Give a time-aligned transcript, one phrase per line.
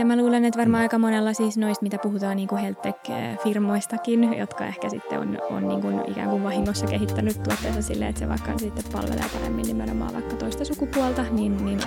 [0.00, 4.66] ja mä luulen, että varmaan aika monella siis noista, mitä puhutaan niin kuin HealthTech-firmoistakin, jotka
[4.66, 8.58] ehkä sitten on, on niin kuin ikään kuin vahingossa kehittänyt tuotteensa silleen, että se vaikka
[8.58, 11.78] sitten palvelee paremmin nimenomaan vaikka toista sukupuolta, niin, niin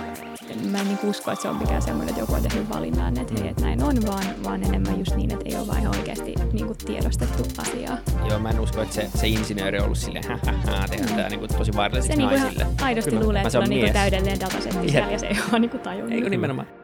[0.72, 3.34] mä en niin usko, että se on mikään semmoinen, että joku on tehnyt valinnan, että
[3.40, 6.34] hei, että näin on, vaan, vaan enemmän just niin, että ei ole vaan ihan oikeasti
[6.52, 7.98] niin kuin tiedostettu asiaa.
[8.28, 11.10] Joo, mä en usko, että se, se insinööri on ollut silleen, hä, hä, hä tehdään
[11.10, 11.16] mm.
[11.16, 12.64] tämä niin kuin tosi vaarallisiksi se naisille.
[12.64, 13.24] Niin aidosti Kyllä.
[13.24, 16.12] luulee, että se on, niin kuin täydellinen datasetti ja se ei ole niin kuin tajunnut.
[16.12, 16.83] Eikö nimenomaan?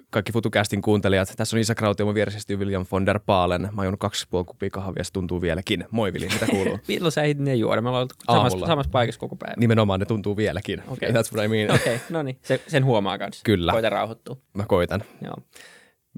[0.11, 1.33] kaikki FutuCastin kuuntelijat.
[1.37, 3.69] Tässä on Isa Krauti mun vieressä William von der Paalen.
[3.71, 5.85] Mä oon kaksi puoli kupia kahvia, se tuntuu vieläkin.
[5.91, 6.79] Moi Vili, mitä kuuluu?
[6.87, 7.81] Milloin sä ehdit ne juoda?
[7.81, 9.53] Me ollaan samassa, samassa paikassa koko päivä.
[9.57, 10.83] Nimenomaan, ne tuntuu vieläkin.
[10.87, 11.09] Okay.
[11.09, 11.71] That's what I mean.
[11.75, 12.39] Okei, okay, no niin.
[12.41, 13.41] Se, sen huomaa kanssa.
[13.45, 13.71] Kyllä.
[13.71, 14.37] Koita rauhoittua.
[14.53, 15.03] Mä koitan.
[15.21, 15.35] Joo.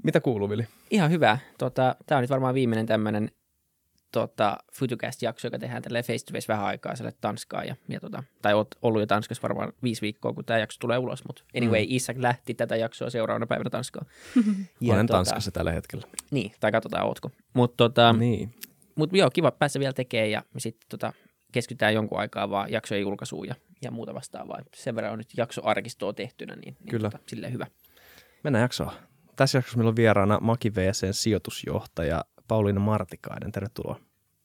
[0.02, 0.66] Mitä kuuluu, Vili?
[0.90, 1.38] Ihan hyvä.
[1.58, 3.30] Tota, Tämä on nyt varmaan viimeinen tämmöinen
[4.14, 7.64] tota, FutuCast-jakso, joka tehdään tälle face to face vähän aikaa sille Tanskaa.
[7.64, 10.98] Ja, ja tota, tai oot ollut jo Tanskassa varmaan viisi viikkoa, kun tämä jakso tulee
[10.98, 11.24] ulos.
[11.26, 11.86] Mutta anyway, mm.
[11.88, 14.04] Isak lähti tätä jaksoa seuraavana päivänä Tanskaa.
[14.80, 16.06] ja, Olen tota, Tanskassa tällä hetkellä.
[16.30, 17.30] Niin, tai katsotaan ootko.
[17.54, 18.54] Mutta tota, niin.
[18.94, 21.12] mut, joo, kiva päästä vielä tekemään ja sitten tota,
[21.52, 24.58] keskitytään jonkun aikaa vaan jaksojen julkaisuun ja, ja muuta vastaavaa.
[24.74, 27.10] Sen verran on nyt jaksoarkistoa tehtynä, niin, niin Kyllä.
[27.10, 27.66] Tota, silleen hyvä.
[28.44, 28.94] Mennään jaksoa.
[29.36, 34.00] Tässä jaksossa meillä on vieraana Maki VCn sijoitusjohtaja Pauliina Martikainen, tervetuloa.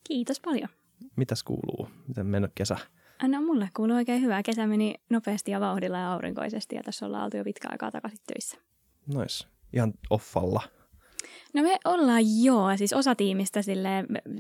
[0.07, 0.69] Kiitos paljon.
[1.15, 1.89] Mitäs kuuluu?
[2.07, 2.77] Miten mennyt kesä?
[3.27, 4.43] No mulle kuuluu oikein hyvää.
[4.43, 8.19] Kesä meni nopeasti ja vauhdilla ja aurinkoisesti ja tässä ollaan oltu jo pitkä aikaa takaisin
[8.27, 8.57] töissä.
[9.07, 9.47] Nice.
[9.73, 10.61] Ihan offalla.
[11.53, 13.89] No me ollaan joo, siis osa tiimistä sille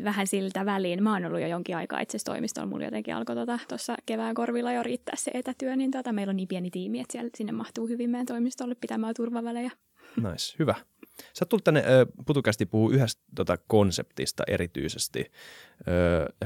[0.03, 1.03] vähän siltä väliin.
[1.03, 2.67] Mä oon ollut jo jonkin aikaa itse asiassa toimistolla.
[2.67, 6.35] Mulla jotenkin alkoi tuossa tota, kevään korvilla jo riittää se etätyö, niin tota, meillä on
[6.35, 9.71] niin pieni tiimi, että siellä, sinne mahtuu hyvin meidän toimistolle pitämään turvavälejä.
[10.17, 10.75] Nice, hyvä.
[11.33, 11.83] Sä tullut tänne
[12.25, 15.31] putukästi puhuu yhdestä tota, konseptista erityisesti.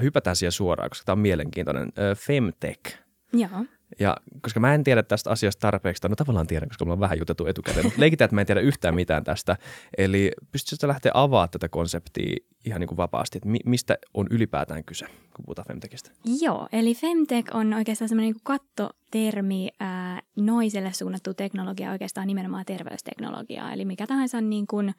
[0.02, 1.92] Hypätään siihen suoraan, koska tämä on mielenkiintoinen.
[2.18, 2.98] Femtech.
[3.34, 3.66] Joo.
[4.00, 7.20] Ja koska mä en tiedä tästä asiasta tarpeeksi, no tavallaan tiedän, koska mulla on vähän
[7.20, 9.58] jutettu etukäteen, mutta leikitään, että mä en tiedä yhtään mitään tästä.
[9.98, 14.84] Eli pystytkö lähteä avaamaan tätä konseptia ihan niin kuin vapaasti, että mi- mistä on ylipäätään
[14.84, 16.12] kyse, kun puhutaan Femtechistä?
[16.42, 23.74] Joo, eli Femtech on oikeastaan semmoinen niin kattotermi ää, noiselle suunnattu teknologia, oikeastaan nimenomaan terveysteknologiaa.
[23.74, 24.94] Eli mikä tahansa niin kuin,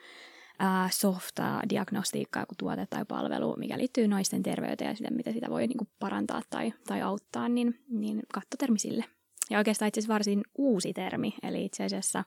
[0.91, 5.78] softa-diagnostiikkaa, joku tuote tai palvelu, mikä liittyy naisten terveyteen ja sitä, miten sitä voi niin
[5.78, 9.04] kuin parantaa tai, tai auttaa, niin, niin kattotermi sille.
[9.50, 12.25] Ja oikeastaan itse asiassa varsin uusi termi, eli itse asiassa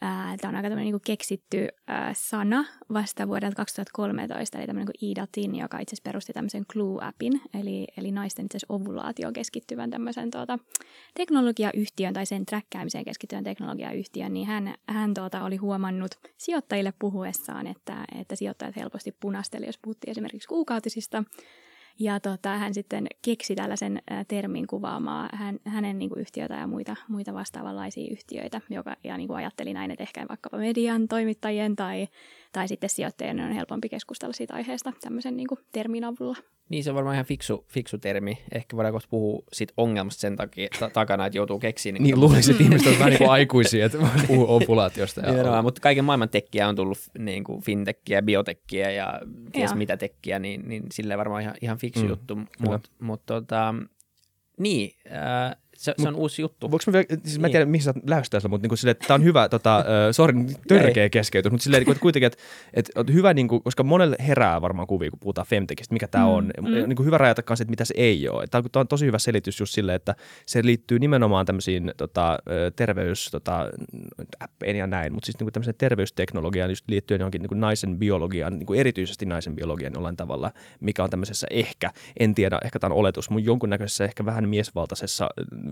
[0.00, 1.68] Tämä on aika niin keksitty
[2.12, 7.40] sana vasta vuodelta 2013, eli tämmöinen kuin Ida Tin, joka itse asiassa perusti tämmöisen Clue-appin,
[7.60, 10.58] eli, eli naisten itse asiassa ovulaatioon keskittyvän tämmöisen tuota,
[11.14, 18.04] teknologiayhtiön tai sen träkkäämiseen keskittyvän teknologiayhtiön, niin hän, hän tuota, oli huomannut sijoittajille puhuessaan, että,
[18.20, 21.24] että sijoittajat helposti punasteli, jos puhuttiin esimerkiksi kuukautisista
[21.98, 26.96] ja tota, hän sitten keksi tällaisen termin kuvaamaan hän, hänen niin kuin yhtiötä ja muita,
[27.08, 32.08] muita vastaavanlaisia yhtiöitä, joka, ja niin kuin ajatteli näin, että ehkä vaikkapa median toimittajien tai,
[32.52, 36.36] tai sitten sijoittajien on helpompi keskustella siitä aiheesta tämmöisen niin kuin termin avulla.
[36.68, 38.38] Niin, se on varmaan ihan fiksu, fiksu termi.
[38.52, 41.92] Ehkä voidaan kohta puhua siitä ongelmasta sen takia, ta- takana, että joutuu keksiä.
[41.92, 45.20] Niin, niin luulisin, että ihmiset on vähän niin kuin aikuisia, että puhuu opulaatiosta.
[45.20, 49.20] Ja Joo, mutta kaiken maailman tekkiä on tullut niin kuin fintekkiä, biotekkiä ja
[49.52, 52.38] ties mitä tekkiä, niin, niin silleen varmaan ihan, ihan fiksu mm, juttu.
[52.58, 53.74] Mutta mut, tota,
[54.58, 56.70] niin, äh, se, se on uusi juttu.
[56.70, 57.40] Voinko mä, vielä, siis niin.
[57.40, 60.12] mä en tiedä, mihin sä lähestyt mutta niin sille, että tämä on hyvä, tota, uh,
[60.12, 60.34] sorry,
[60.68, 62.38] törkeä keskeytys, mutta silleen, että kuitenkin, että,
[62.74, 66.24] että on hyvä, niin kuin, koska monelle herää varmaan kuvia, kun puhutaan femtekistä, mikä tämä
[66.24, 66.50] mm, on.
[66.60, 66.68] Mm.
[66.68, 68.46] Niin kuin hyvä rajata kanssa, että mitä se ei ole.
[68.46, 70.14] Tämä on tosi hyvä selitys just silleen, että
[70.46, 72.38] se liittyy nimenomaan tämmöisiin tota,
[72.76, 73.70] terveys, tota,
[74.40, 78.58] appeihin ja näin, mutta siis niin tämmöiseen terveysteknologiaan just liittyen johonkin niin kuin naisen biologiaan,
[78.58, 82.94] niin kuin erityisesti naisen biologiaan jollain tavalla, mikä on tämmöisessä ehkä, en tiedä, ehkä tämä
[82.94, 85.28] on oletus, mutta jonkunnäköisessä ehkä vähän miesvaltaisessa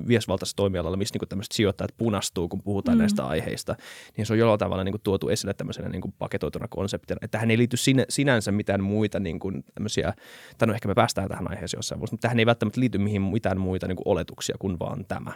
[0.08, 3.00] viesvaltaisessa toimialalla, missä niin tämmöiset sijoittajat punastuu, kun puhutaan mm.
[3.00, 3.76] näistä aiheista,
[4.16, 7.18] niin se on jollain tavalla niin kuin tuotu esille tämmöisenä niin kuin paketoituna konseptina.
[7.22, 10.12] Että tähän ei liity sinä, sinänsä mitään muita niin kuin tämmöisiä,
[10.58, 13.22] tai no ehkä me päästään tähän aiheeseen jossain vuosi, mutta tähän ei välttämättä liity mihin
[13.22, 15.32] mitään muita niin kuin oletuksia kuin vaan tämä.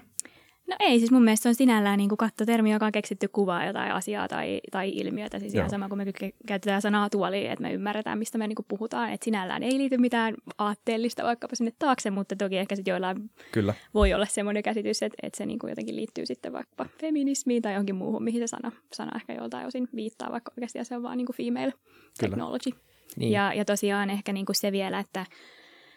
[0.70, 3.66] No ei, siis mun mielestä se on sinällään niin kuin kattotermi, joka on keksitty kuvaa
[3.66, 5.38] jotain asiaa tai, tai ilmiötä.
[5.38, 8.66] Siis ihan sama kuin me käytetään sanaa tuoli, että me ymmärretään, mistä me niin kuin
[8.68, 9.12] puhutaan.
[9.12, 13.74] Että sinällään ei liity mitään aatteellista vaikkapa sinne taakse, mutta toki ehkä sitten joillain Kyllä.
[13.94, 17.72] voi olla semmoinen käsitys, että, että se niin kuin jotenkin liittyy sitten vaikka feminismiin tai
[17.72, 21.18] johonkin muuhun, mihin se sana, sana ehkä joltain osin viittaa, vaikka oikeasti se on vaan
[21.18, 21.82] niin kuin female Kyllä.
[22.20, 22.70] technology.
[23.16, 23.32] Niin.
[23.32, 25.26] Ja, ja tosiaan ehkä niin kuin se vielä, että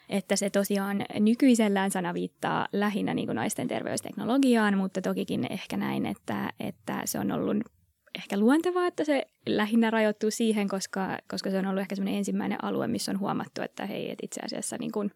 [0.09, 6.05] että se tosiaan nykyisellään sana viittaa lähinnä niin kuin naisten terveysteknologiaan, mutta tokikin ehkä näin,
[6.05, 7.57] että, että se on ollut
[8.15, 12.63] ehkä luontevaa, että se lähinnä rajoittuu siihen, koska, koska se on ollut ehkä semmoinen ensimmäinen
[12.63, 15.11] alue, missä on huomattu, että hei, että itse asiassa niin kuin,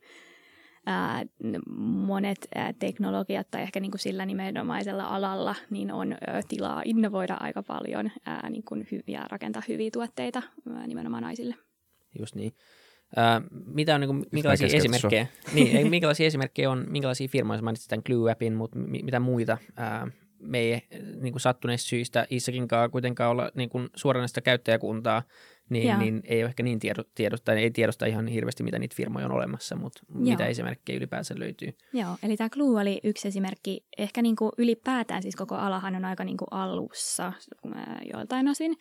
[0.86, 1.26] ää,
[1.78, 7.38] monet ää, teknologiat tai ehkä niin kuin sillä nimenomaisella alalla niin on ää, tilaa innovoida
[7.40, 10.42] aika paljon ää, niin kuin hy- ja rakentaa hyviä tuotteita
[10.76, 11.56] ää, nimenomaan naisille.
[12.20, 12.52] Just niin.
[13.16, 17.90] Ää, mitä on, niin kuin, minkälaisia esimerkkejä, niin, ei, minkälaisia esimerkkejä on, minkälaisia firmoja, mainitsit
[17.90, 19.58] tämän Glue-appin, mutta mitä muita?
[19.76, 20.08] Ää,
[20.40, 20.82] me ei
[21.22, 25.24] niin kuin sattuneista syistä Issakinkaan kuitenkaan olla niin kuin suoranaista käyttäjäkuntaa,
[25.70, 29.26] niin, niin ei ole ehkä niin tiedo, tiedosta, ei tiedosta ihan hirveästi, mitä niitä firmoja
[29.26, 30.20] on olemassa, mutta Joo.
[30.24, 31.78] mitä esimerkkejä ylipäänsä löytyy.
[31.94, 33.86] Joo, eli tämä Glue oli yksi esimerkki.
[33.98, 37.34] Ehkä niin kuin ylipäätään siis koko alahan on aika niin kuin alussa
[38.14, 38.78] joiltain osin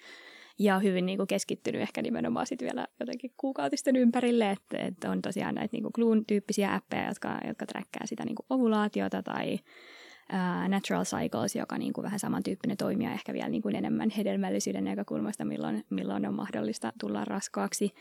[0.58, 5.22] ja hyvin niin kuin keskittynyt ehkä nimenomaan sitten vielä jotenkin kuukautisten ympärille, että, että on
[5.22, 11.04] tosiaan näitä niin Clune-tyyppisiä appeja, jotka, jotka träkkää sitä niin kuin ovulaatiota tai uh, Natural
[11.04, 15.84] Cycles, joka niin kuin vähän samantyyppinen toimija ehkä vielä niin kuin enemmän hedelmällisyyden näkökulmasta, milloin,
[15.90, 17.94] milloin on mahdollista tulla raskaaksi.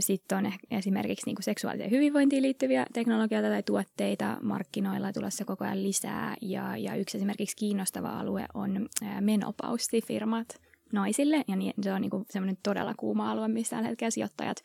[0.00, 5.82] Sitten on esimerkiksi niin kuin seksuaaliseen hyvinvointiin liittyviä teknologioita tai tuotteita markkinoilla tulossa koko ajan
[5.82, 6.36] lisää.
[6.40, 8.88] Ja, ja yksi esimerkiksi kiinnostava alue on
[9.20, 10.48] menopaustifirmat,
[10.92, 14.62] naisille, ja niin, se on niin semmoinen todella kuuma alue, missä tällä hetkellä sijoittajat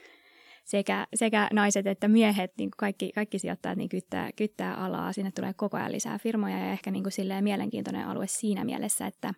[0.67, 5.13] sekä, sekä naiset että miehet, niin kaikki, kaikki sijoittajat niin kyttää, kyttää alaa.
[5.13, 9.33] Sinne tulee koko ajan lisää firmoja ja ehkä niin kuin mielenkiintoinen alue siinä mielessä, että,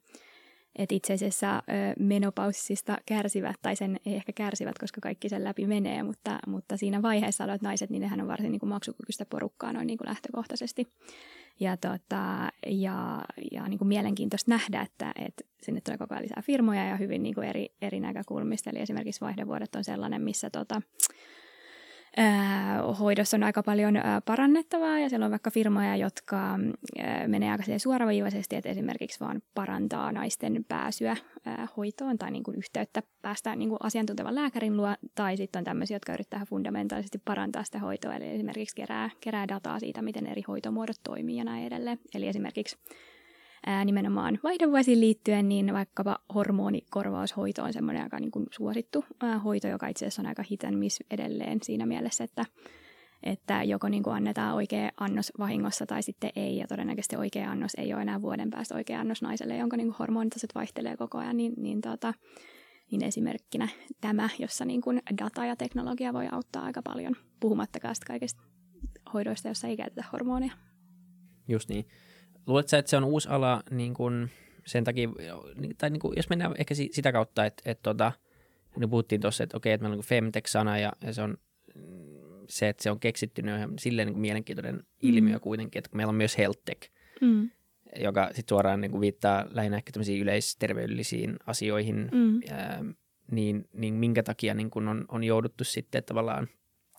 [0.75, 1.63] että itse asiassa
[2.00, 7.01] menopaussista kärsivät, tai sen ei ehkä kärsivät, koska kaikki sen läpi menee, mutta, mutta siinä
[7.01, 10.88] vaiheessa olevat naiset, niin nehän on varsin niin kuin maksukykyistä porukkaa noin niin kuin lähtökohtaisesti.
[11.60, 13.21] Ja, tota, ja,
[13.51, 17.24] ja niin kuin mielenkiintoista nähdä, että, että sinne tulee koko ajan lisää firmoja ja hyvin
[17.24, 18.69] niin kuin eri, eri näkökulmista.
[18.69, 20.81] Eli esimerkiksi vaihdevuodet on sellainen, missä tota,
[23.00, 23.96] hoidossa on aika paljon
[24.26, 26.60] parannettavaa ja siellä on vaikka firmoja, jotka
[27.28, 31.18] menee aika suoraviivaisesti, että esimerkiksi vaan parantaa naisten pääsyä
[31.78, 35.96] hoitoon tai niin kuin yhteyttä päästään niin kuin asiantuntevan lääkärin luo, tai sitten on tämmöisiä,
[35.96, 40.98] jotka yrittää fundamentaalisesti parantaa sitä hoitoa, eli esimerkiksi kerää, kerää dataa siitä, miten eri hoitomuodot
[41.04, 42.00] toimii ja näin edelleen.
[42.14, 42.78] Eli esimerkiksi
[43.66, 49.68] ää, nimenomaan vaihdevuosiin liittyen, niin vaikkapa hormonikorvaushoito on semmoinen aika niin kuin suosittu ää, hoito,
[49.68, 52.46] joka itse asiassa on aika hit and miss edelleen siinä mielessä, että
[53.24, 57.72] että joko niin kuin annetaan oikea annos vahingossa tai sitten ei, ja todennäköisesti oikea annos
[57.78, 61.38] ei ole enää vuoden päästä oikea annos naiselle, jonka niin kuin hormonitaset vaihtelee koko ajan,
[61.38, 62.14] niin, niin, tota,
[62.92, 63.68] niin esimerkkinä
[64.02, 68.42] tämä, jossa niin kuin data ja teknologia voi auttaa aika paljon, puhumattakaan kaikista
[69.14, 70.52] hoidoista, joissa ei käytetä hormoneja.
[71.48, 71.86] Just niin.
[72.50, 74.30] Luuletko että se on uusi ala niin kuin
[74.66, 75.10] sen takia,
[75.78, 78.12] tai niin kuin, jos mennään ehkä sitä kautta, että, että tota,
[78.80, 81.38] niin puhuttiin tuossa, että okei, että meillä on niin femtech-sana ja, ja se on
[82.50, 84.84] se, että se on keksitty, niin on silleen niin kuin mielenkiintoinen mm.
[85.01, 86.92] ilmiö kuitenkin, että meillä on myös healthtech,
[87.22, 87.50] mm.
[88.00, 92.40] joka sitten suoraan niin kuin viittaa lähinnä ehkä tämmöisiin yleisterveydellisiin asioihin, mm.
[92.50, 92.84] ää,
[93.31, 96.48] niin, niin minkä takia niin kuin on, on jouduttu sitten tavallaan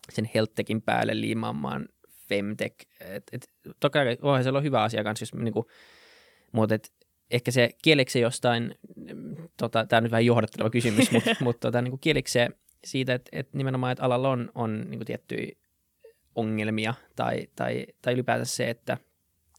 [0.09, 1.89] sen healthtechin päälle liimaamaan
[2.35, 2.75] femtech.
[2.99, 3.47] Et, et,
[3.79, 5.65] toki voihan siellä on hyvä asia kanssa, jos niin kuin,
[6.51, 6.91] mutta et,
[7.31, 8.75] ehkä se kieleksi jostain,
[9.57, 12.39] tota, tämä on nyt vähän johdatteleva kysymys, mutta mut, tota, niin kieleksi
[12.85, 15.51] siitä, että, että nimenomaan, että alalla on, on niin tiettyjä
[16.35, 18.97] ongelmia tai, tai, tai ylipäätään se, että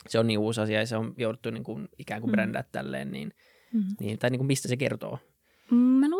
[0.08, 2.32] se on niin uusi asia ja se on jouduttu niin kuin, ikään kuin mm.
[2.32, 3.32] brändää tälleen, niin,
[3.72, 3.84] mm.
[4.00, 5.18] niin, tai niin kuin mistä se kertoo?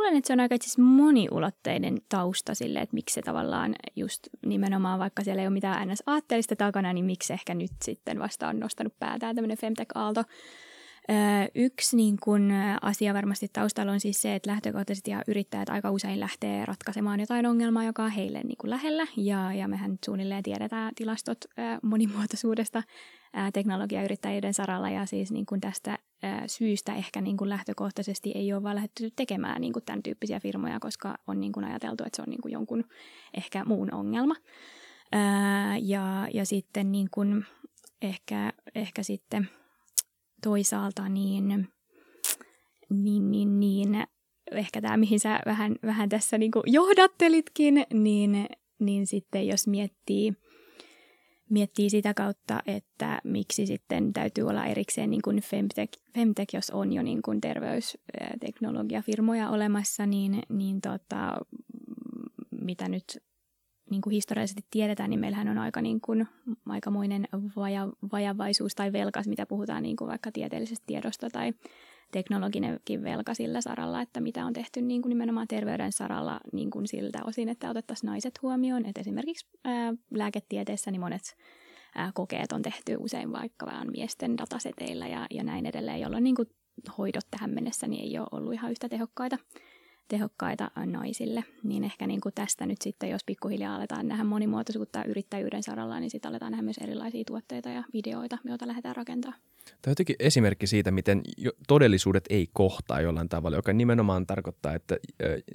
[0.02, 4.98] Luulen, että se on aika itse moniulotteinen tausta sille, että miksi se tavallaan just nimenomaan,
[4.98, 6.02] vaikka siellä ei ole mitään ns.
[6.06, 10.24] aatteellista takana, niin miksi ehkä nyt sitten vasta on nostanut päätään tämmöinen Femtech-aalto.
[11.54, 12.50] Yksi niin kun,
[12.82, 17.46] asia varmasti taustalla on siis se, että lähtökohtaisesti ja yrittäjät aika usein lähtee ratkaisemaan jotain
[17.46, 19.06] ongelmaa, joka on heille niin kuin lähellä.
[19.16, 21.38] Ja, ja mehän suunnilleen tiedetään tilastot
[21.82, 22.82] monimuotoisuudesta
[23.52, 24.90] teknologiayrittäjien saralla.
[24.90, 25.98] Ja siis niin kuin tästä
[26.46, 30.80] syystä ehkä niin kuin lähtökohtaisesti ei ole vaan lähdetty tekemään niin kuin tämän tyyppisiä firmoja,
[30.80, 32.84] koska on niin kuin ajateltu, että se on niin kuin jonkun
[33.34, 34.34] ehkä muun ongelma.
[35.80, 37.44] Ja, ja sitten niin kuin
[38.02, 39.48] ehkä, ehkä sitten–
[40.42, 41.68] toisaalta niin,
[42.90, 44.04] niin, niin, niin
[44.52, 48.46] ehkä tämä, mihin sä vähän, vähän tässä niin johdattelitkin, niin,
[48.78, 50.34] niin sitten jos miettii
[51.52, 56.92] miettii sitä kautta, että miksi sitten täytyy olla erikseen niin kuin Femtech, Femtech, jos on
[56.92, 61.36] jo niin kuin terveysteknologiafirmoja olemassa, niin, niin tota,
[62.60, 63.22] mitä nyt
[63.92, 66.28] niin kuin historiallisesti tiedetään, niin meillähän on aika niin kuin,
[66.68, 71.52] aikamoinen vaja, vajavaisuus tai velkas, mitä puhutaan niin kuin vaikka tieteellisestä tiedosta tai
[72.12, 76.88] teknologinenkin velka sillä saralla, että mitä on tehty niin kuin nimenomaan terveyden saralla niin kuin
[76.88, 78.86] siltä osin, että otettaisiin naiset huomioon.
[78.86, 81.36] Että esimerkiksi ää, lääketieteessä niin monet
[81.94, 86.36] ää, kokeet on tehty usein vaikka vaan miesten dataseteillä ja, ja näin edelleen, jolloin niin
[86.36, 86.48] kuin
[86.98, 89.38] hoidot tähän mennessä niin ei ole ollut ihan yhtä tehokkaita
[90.08, 95.62] tehokkaita naisille, niin ehkä niin kuin tästä nyt sitten, jos pikkuhiljaa aletaan nähdä monimuotoisuutta yrittäjyyden
[95.62, 99.40] saralla, niin sitten aletaan nähdä myös erilaisia tuotteita ja videoita, joita lähdetään rakentamaan.
[99.64, 101.22] Tämä on jotenkin esimerkki siitä, miten
[101.68, 104.96] todellisuudet ei kohtaa jollain tavalla, joka nimenomaan tarkoittaa, että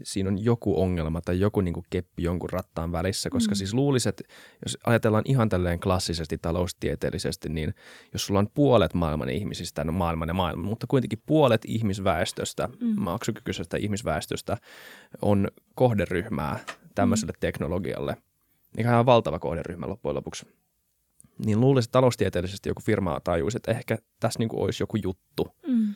[0.04, 3.56] siinä on joku ongelma tai joku niin kuin keppi jonkun rattaan välissä, koska mm.
[3.56, 4.24] siis luulisin, että
[4.66, 7.74] jos ajatellaan ihan tälleen klassisesti taloustieteellisesti, niin
[8.14, 13.02] jos sulla on puolet maailman ihmisistä, no maailman ja maailman, mutta kuitenkin puolet ihmisväestöstä, mm.
[13.02, 14.58] maksukykyisestä ihmisväestöstä
[15.22, 16.60] on kohderyhmää
[16.96, 17.40] tämmöiselle mm.
[17.40, 18.18] teknologialle,
[18.78, 20.46] niin on valtava kohderyhmä loppujen lopuksi
[21.46, 25.56] niin luulisin, että taloustieteellisesti joku firma tajuisi, että ehkä tässä niin kuin olisi joku juttu.
[25.68, 25.96] Mm.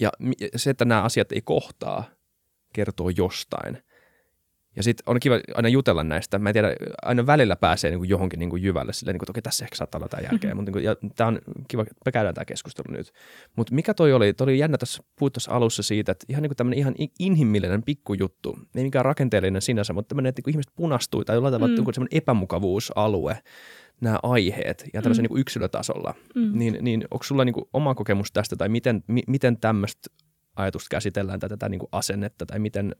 [0.00, 0.10] Ja
[0.56, 2.04] se, että nämä asiat ei kohtaa,
[2.72, 3.82] kertoo jostain.
[4.76, 6.38] Ja sitten on kiva aina jutella näistä.
[6.38, 6.68] Mä en tiedä,
[7.02, 9.64] aina välillä pääsee niin kuin johonkin niin kuin jyvälle silleen, niin kuin, että okei, tässä
[9.64, 10.54] ehkä saattaa olla jotain järkeä.
[10.54, 10.72] Mm-hmm.
[10.72, 13.12] Mutta niin tämä on kiva, että me käydään tämä keskustelu nyt.
[13.56, 14.32] Mutta mikä toi oli?
[14.32, 18.58] Toi oli jännä tässä puhuttu alussa siitä, että ihan niin kuin tämmöinen ihan inhimillinen pikkujuttu.
[18.74, 21.76] Ei mikään rakenteellinen sinänsä, mutta tämmöinen, että niin ihmiset punastui tai jollain tavalla mm.
[21.76, 23.38] semmoinen epämukavuusalue
[24.00, 25.28] nämä aiheet ja tämmöisen mm.
[25.28, 26.58] niin yksilötasolla, mm.
[26.58, 30.10] niin, niin onko sulla niin kuin oma kokemus tästä tai miten, mi, miten tämmöistä
[30.56, 32.94] ajatusta käsitellään tai tätä niin kuin asennetta tai miten,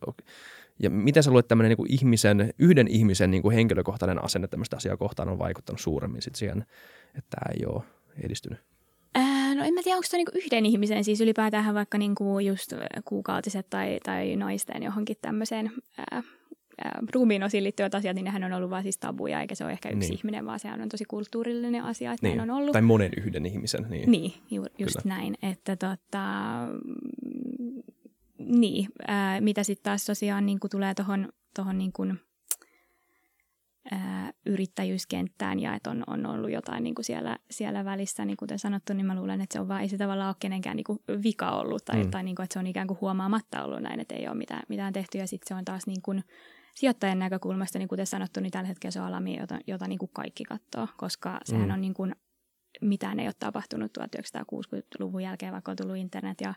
[0.83, 4.77] ja miten sä luulet tämmöinen niin kuin ihmisen, yhden ihmisen niin kuin henkilökohtainen asenne tämmöistä
[4.77, 6.65] asiaa kohtaan on vaikuttanut suuremmin sit siihen,
[7.15, 7.83] että tämä ei ole
[8.25, 8.59] edistynyt?
[9.59, 12.73] no en mä tiedä, onko se niinku yhden ihmisen, siis ylipäätään vaikka niinku just
[13.05, 16.23] kuukautiset tai, tai naisten johonkin tämmöiseen ää,
[17.15, 19.89] ruumiin osiin liittyvät asiat, niin nehän on ollut vaan siis tabuja, eikä se ole ehkä
[19.89, 20.19] yksi niin.
[20.19, 22.37] ihminen, vaan sehän on tosi kulttuurillinen asia, että niin.
[22.37, 22.73] näin on ollut.
[22.73, 23.87] Tai monen yhden ihmisen.
[23.91, 25.17] Niin, niin ju, just Kyllä.
[25.17, 25.35] näin.
[25.43, 26.25] Että tota,
[28.39, 32.21] niin, ää, mitä sitten taas tosiaan niin tulee tuohon tohon niin kuin,
[33.91, 38.59] ää, yrittäjyyskenttään ja että on, on ollut jotain niin kuin siellä, siellä välissä, niin kuten
[38.59, 40.99] sanottu, niin mä luulen, että se on vaan, ei se tavallaan ole kenenkään niin kuin
[41.23, 42.11] vika ollut tai, mm.
[42.11, 44.63] tai niin kuin, että se on ikään kuin huomaamatta ollut näin, että ei ole mitään,
[44.69, 46.25] mitään tehty ja sitten se on taas niin kuin,
[46.75, 50.11] sijoittajan näkökulmasta, niin kuten sanottu, niin tällä hetkellä se on alami, jota, jota niin kuin
[50.13, 51.75] kaikki katsoo, koska sehän mm.
[51.75, 52.15] on niin kuin,
[52.81, 56.55] mitään ei ole tapahtunut 1960-luvun jälkeen, vaikka on tullut internet ja,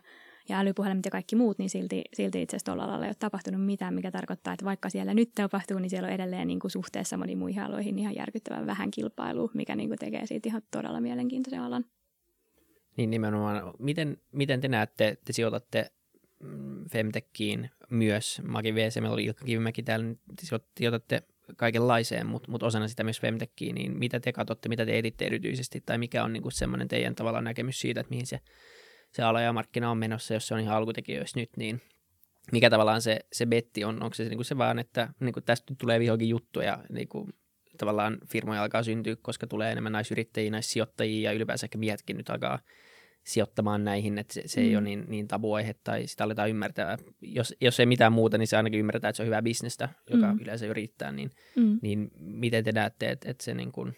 [0.48, 3.64] ja älypuhelimet ja kaikki muut, niin silti, silti itse asiassa tuolla alalla ei ole tapahtunut
[3.64, 7.16] mitään, mikä tarkoittaa, että vaikka siellä nyt tapahtuu, niin siellä on edelleen niin kuin suhteessa
[7.16, 11.60] moniin muihin aloihin ihan järkyttävän vähän kilpailua, mikä niin kuin tekee siitä ihan todella mielenkiintoisen
[11.60, 11.84] alan.
[12.96, 13.74] Niin nimenomaan.
[13.78, 15.92] Miten, miten te näette, te sijoitatte
[16.92, 18.42] Femtekkiin myös.
[18.46, 20.18] Maki VC, meillä oli Ilkka Kivimäki täällä, niin
[20.78, 21.22] sijoitatte
[21.56, 25.80] kaikenlaiseen, mutta mut osana sitä myös Femtekkiin, niin mitä te katsotte, mitä te etitte erityisesti,
[25.80, 28.40] tai mikä on niinku semmoinen teidän tavallaan näkemys siitä, että mihin se,
[29.12, 31.80] se ala ja markkina on menossa, jos se on ihan alkutekijöissä nyt, niin
[32.52, 36.00] mikä tavallaan se, se betti on, onko se niinku se vaan, että niinku tästä tulee
[36.00, 37.28] vihonkin juttuja, niinku,
[37.78, 42.58] tavallaan firmoja alkaa syntyä, koska tulee enemmän naisyrittäjiä, naissijoittajia ja ylipäänsä ehkä miehetkin nyt alkaa
[43.24, 44.66] sijoittamaan näihin, että se, se mm.
[44.66, 46.98] ei ole niin, niin tabuaihe tai sitä aletaan ymmärtää.
[47.20, 50.32] Jos, jos ei mitään muuta, niin se ainakin ymmärretään, että se on hyvää bisnestä, joka
[50.32, 50.40] mm.
[50.40, 51.78] yleensä yrittää, niin, mm.
[51.82, 53.96] niin miten te näette, että, että se niin kuin,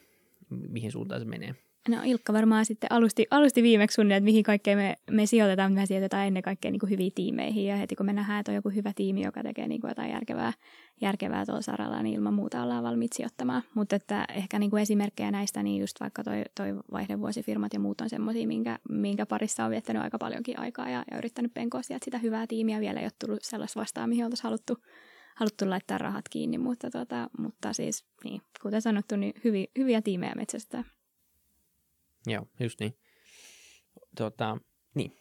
[0.50, 1.54] mihin suuntaan se menee?
[1.88, 5.80] No Ilkka varmaan sitten alusti, alusti viimeksi sun, että mihin kaikkeen me, me sijoitetaan, mutta
[5.80, 8.56] me sijoitetaan ennen kaikkea niin kuin hyviin tiimeihin ja heti kun me nähdään, että on
[8.56, 10.52] joku hyvä tiimi, joka tekee niin kuin jotain järkevää,
[11.00, 13.62] järkevää tuolla saralla, niin ilman muuta ollaan valmiit sijoittamaan.
[13.74, 18.00] Mutta että ehkä niin kuin esimerkkejä näistä, niin just vaikka toi, toi vaihdevuosifirmat ja muut
[18.00, 22.04] on semmoisia, minkä, minkä parissa on viettänyt aika paljonkin aikaa ja, ja yrittänyt penkoa sieltä
[22.04, 22.80] sitä hyvää tiimiä.
[22.80, 24.78] Vielä ei ole tullut sellaista vastaan, mihin oltaisiin haluttu,
[25.36, 30.32] haluttu laittaa rahat kiinni, mutta, tota, mutta siis niin, kuten sanottu, niin hyviä, hyviä tiimejä
[30.36, 30.84] metsästä.
[32.26, 32.98] Joo, just niin.
[34.16, 34.58] Tota,
[34.94, 35.12] niin.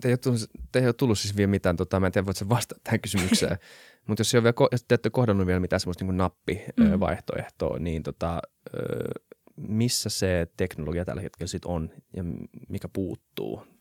[0.00, 0.40] Te ei, ole tullut,
[0.72, 3.58] te ei ole tullut siis vielä mitään, tota, mä en tiedä, voitko vastata tähän kysymykseen,
[4.06, 7.84] mutta jos, ei ole vielä, jos te ette kohdannut vielä mitään semmoista niin nappivaihtoehtoa, mm.
[7.84, 8.42] niin tota,
[9.56, 12.24] missä se teknologia tällä hetkellä sit on ja
[12.68, 13.75] mikä puuttuu?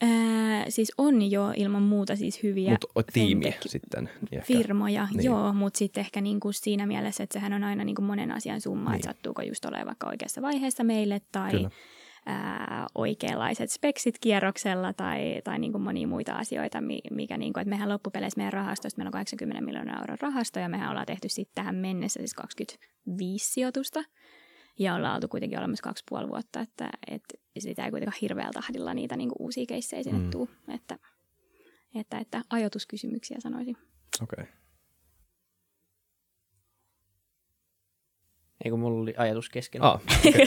[0.00, 4.10] Ää, siis on jo ilman muuta siis hyviä Mut tiimiä sitten.
[4.30, 5.24] Niin firmoja, niin.
[5.24, 8.90] joo, mutta sitten ehkä niinku siinä mielessä, että sehän on aina niinku monen asian summa,
[8.90, 8.96] niin.
[8.96, 11.70] että sattuuko just olemaan vaikka oikeassa vaiheessa meille tai Kyllä
[12.28, 16.78] ää, oikeanlaiset speksit kierroksella tai, tai niin kuin monia muita asioita,
[17.10, 20.68] mikä niin kuin, että mehän loppupeleissä meidän rahastosta, meillä on 80 miljoonaa euron rahasto ja
[20.68, 24.04] mehän ollaan tehty sitten tähän mennessä siis 25 sijoitusta
[24.78, 28.94] ja ollaan oltu kuitenkin olemassa kaksi puoli vuotta, että, että sitä ei kuitenkaan hirveällä tahdilla
[28.94, 30.30] niitä niin kuin uusia keissejä sinne mm.
[30.30, 30.98] tuu, että,
[31.94, 33.76] että, että ajoituskysymyksiä sanoisin.
[34.22, 34.42] Okei.
[34.42, 34.54] Okay.
[38.64, 39.82] Ei kun mulla oli ajatus kesken.
[39.82, 39.94] Ah,
[40.28, 40.46] okay.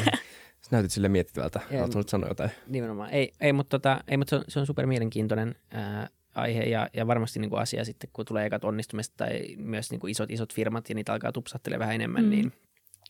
[0.62, 1.60] Sä näytit sille miettivältä.
[1.72, 2.52] Haluatko sanoa jotain?
[2.68, 3.10] Nimenomaan.
[3.10, 6.90] Ei, ei mutta, tota, ei, mutta se, on, se on super mielenkiintoinen ää, aihe ja,
[6.94, 10.32] ja varmasti niin kuin asia sitten, kun tulee ekat onnistumista tai myös niin kuin isot,
[10.32, 12.30] isot firmat ja niitä alkaa tupsahtelemaan vähän enemmän, mm.
[12.30, 12.54] niin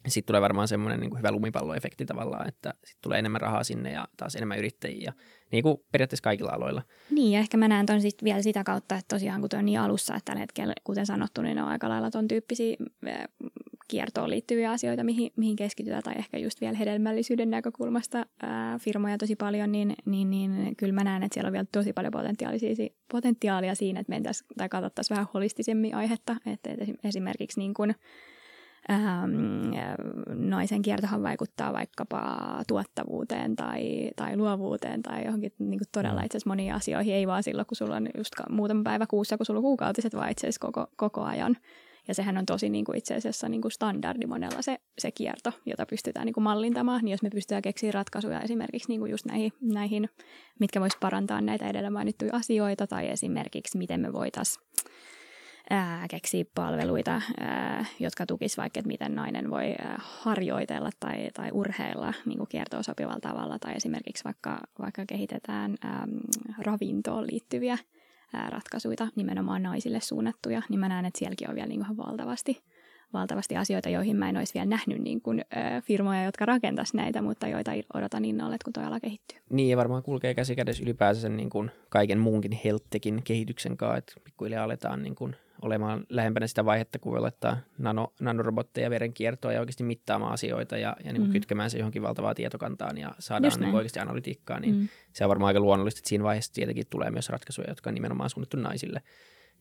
[0.08, 3.92] sitten tulee varmaan semmoinen niin kuin hyvä lumipalloefekti tavallaan, että sitten tulee enemmän rahaa sinne
[3.92, 5.14] ja taas enemmän yrittäjiä,
[5.52, 6.82] niin kuin periaatteessa kaikilla aloilla.
[7.10, 9.80] Niin, ja ehkä mä näen ton sit vielä sitä kautta, että tosiaan kun on niin
[9.80, 12.78] alussa, että tällä hetkellä, kuten sanottu, niin ne on aika lailla ton tyyppisiä
[13.88, 19.36] kiertoon liittyviä asioita, mihin, mihin keskitytään, tai ehkä just vielä hedelmällisyyden näkökulmasta ää, firmoja tosi
[19.36, 22.14] paljon, niin, niin, niin kyllä mä näen, että siellä on vielä tosi paljon
[23.12, 26.70] potentiaalia siinä, että mentäisiin tai katsottaisiin vähän holistisemmin aihetta, että
[27.04, 27.96] esimerkiksi niin kuin,
[28.90, 29.72] ähm,
[30.28, 36.26] naisen kiertohan vaikuttaa vaikkapa tuottavuuteen tai, tai luovuuteen tai johonkin niin kuin todella mm.
[36.26, 39.46] itse asiassa moniin asioihin, ei vaan silloin, kun sulla on just muutama päivä kuussa, kun
[39.46, 41.58] sulla on kuukautiset, vaan itse asiassa koko, koko ajan.
[42.08, 45.52] Ja sehän on tosi niin kuin itse asiassa niin kuin standardi monella se, se kierto,
[45.66, 47.02] jota pystytään niin kuin mallintamaan.
[47.04, 50.10] Niin jos me pystytään keksiä ratkaisuja esimerkiksi niin kuin just näihin, näihin,
[50.60, 54.66] mitkä vois parantaa näitä edellä mainittuja asioita, tai esimerkiksi miten me voitaisiin
[56.10, 62.14] keksiä palveluita, ää, jotka tukisivat vaikka, että miten nainen voi ää, harjoitella tai, tai urheilla
[62.26, 66.08] niin kuin kiertoon sopivalla tavalla, tai esimerkiksi vaikka, vaikka kehitetään ää,
[66.58, 67.78] ravintoon liittyviä
[68.50, 72.64] ratkaisuja, nimenomaan naisille suunnattuja, niin mä näen, että sielläkin on vielä niin kuin valtavasti,
[73.14, 77.22] valtavasti asioita, joihin mä en olisi vielä nähnyt niin kuin, ö, firmoja, jotka rakentaisi näitä,
[77.22, 79.40] mutta joita odotan innolla, kun tuo ala kehittyy.
[79.50, 83.98] Niin, ja varmaan kulkee käsi kädessä ylipäänsä sen niin kuin kaiken muunkin helttekin kehityksen kanssa,
[83.98, 89.54] että pikkuhiljaa aletaan niin kuin olemaan lähempänä sitä vaihetta, kun voi laittaa nano, nanorobotteja verenkiertoa
[89.54, 91.32] ja oikeasti mittaamaan asioita ja, ja niin mm.
[91.32, 94.88] kytkemään se johonkin valtavaan tietokantaan ja saadaan niin oikeasti analytiikkaa, niin mm.
[95.14, 98.30] se on varmaan aika luonnollista, että siinä vaiheessa tietenkin tulee myös ratkaisuja, jotka on nimenomaan
[98.30, 99.02] suunnattu naisille.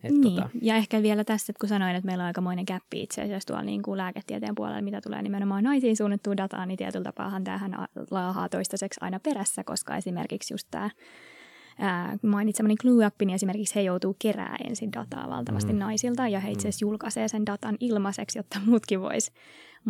[0.05, 0.23] Et niin.
[0.23, 0.49] tota...
[0.63, 3.63] Ja ehkä vielä tässä, että kun sanoin, että meillä on aikamoinen käppi itse asiassa tuolla
[3.63, 8.49] niin kuin lääketieteen puolella, mitä tulee nimenomaan naisiin suunnattuun dataan, niin tietyllä tapaahan tähän laahaa
[8.49, 10.91] toistaiseksi aina perässä, koska esimerkiksi just tämä
[12.23, 15.79] mainitsemani Clue niin esimerkiksi he joutuu kerää ensin dataa valtavasti mm.
[15.79, 19.33] naisilta ja he itse asiassa julkaisee sen datan ilmaiseksi, jotta muutkin vois,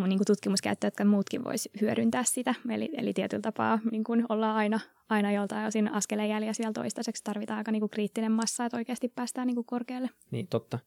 [0.06, 2.54] niin tutkimuskäyttäjät, jotka muutkin vois hyödyntää sitä.
[2.70, 7.24] Eli, eli tietyllä tapaa niin kuin ollaan aina, aina joltain osin askeleen jäljessä vielä toistaiseksi.
[7.24, 10.10] Tarvitaan aika niin kuin kriittinen massa, että oikeasti päästään niin kuin korkealle.
[10.30, 10.78] Niin, totta.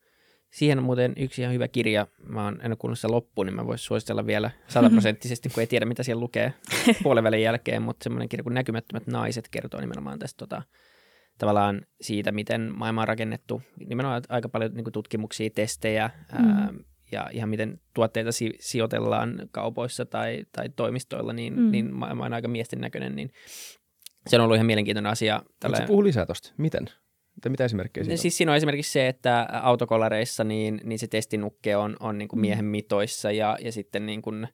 [0.52, 2.08] Siihen on muuten yksi ihan hyvä kirja.
[2.28, 5.68] Mä oon en ole kuunnut sitä loppuun, niin mä voisin suositella vielä sataprosenttisesti, kun ei
[5.68, 6.54] tiedä, mitä siellä lukee
[7.04, 10.62] puolen jälkeen, mutta semmoinen kirja kuin Näkymättömät naiset kertoo nimenomaan tästä tota,
[11.38, 13.62] tavallaan siitä, miten maailma on rakennettu.
[13.88, 16.50] Nimenomaan aika paljon niin kuin tutkimuksia, testejä mm.
[16.50, 16.74] ää,
[17.12, 21.72] ja ihan miten tuotteita si- sijoitellaan kaupoissa tai, tai toimistoilla, niin, mm.
[21.72, 23.32] niin maailma on aika miesten näköinen, niin
[24.28, 25.42] se on ollut ihan mielenkiintoinen asia.
[25.60, 25.84] Tällä...
[25.88, 26.54] puhu lisää tuosta?
[26.58, 26.86] Miten?
[27.42, 28.18] Tai mitä esimerkkejä siinä on?
[28.18, 32.38] Siis siinä on esimerkiksi se, että autokolareissa niin, niin se testinukke on, on niin kuin
[32.38, 32.42] mm.
[32.42, 34.48] miehen mitoissa ja, ja sitten niin kuin,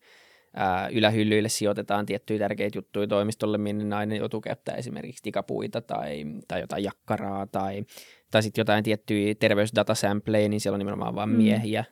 [0.55, 6.61] ää, ylähyllyille sijoitetaan tiettyjä tärkeitä juttuja toimistolle, minne nainen joutuu käyttää esimerkiksi tikapuita tai, tai
[6.61, 7.85] jotain jakkaraa tai,
[8.31, 11.35] tai sitten jotain tiettyjä terveysdatasampleja, niin siellä on nimenomaan vain mm.
[11.35, 11.85] miehiä.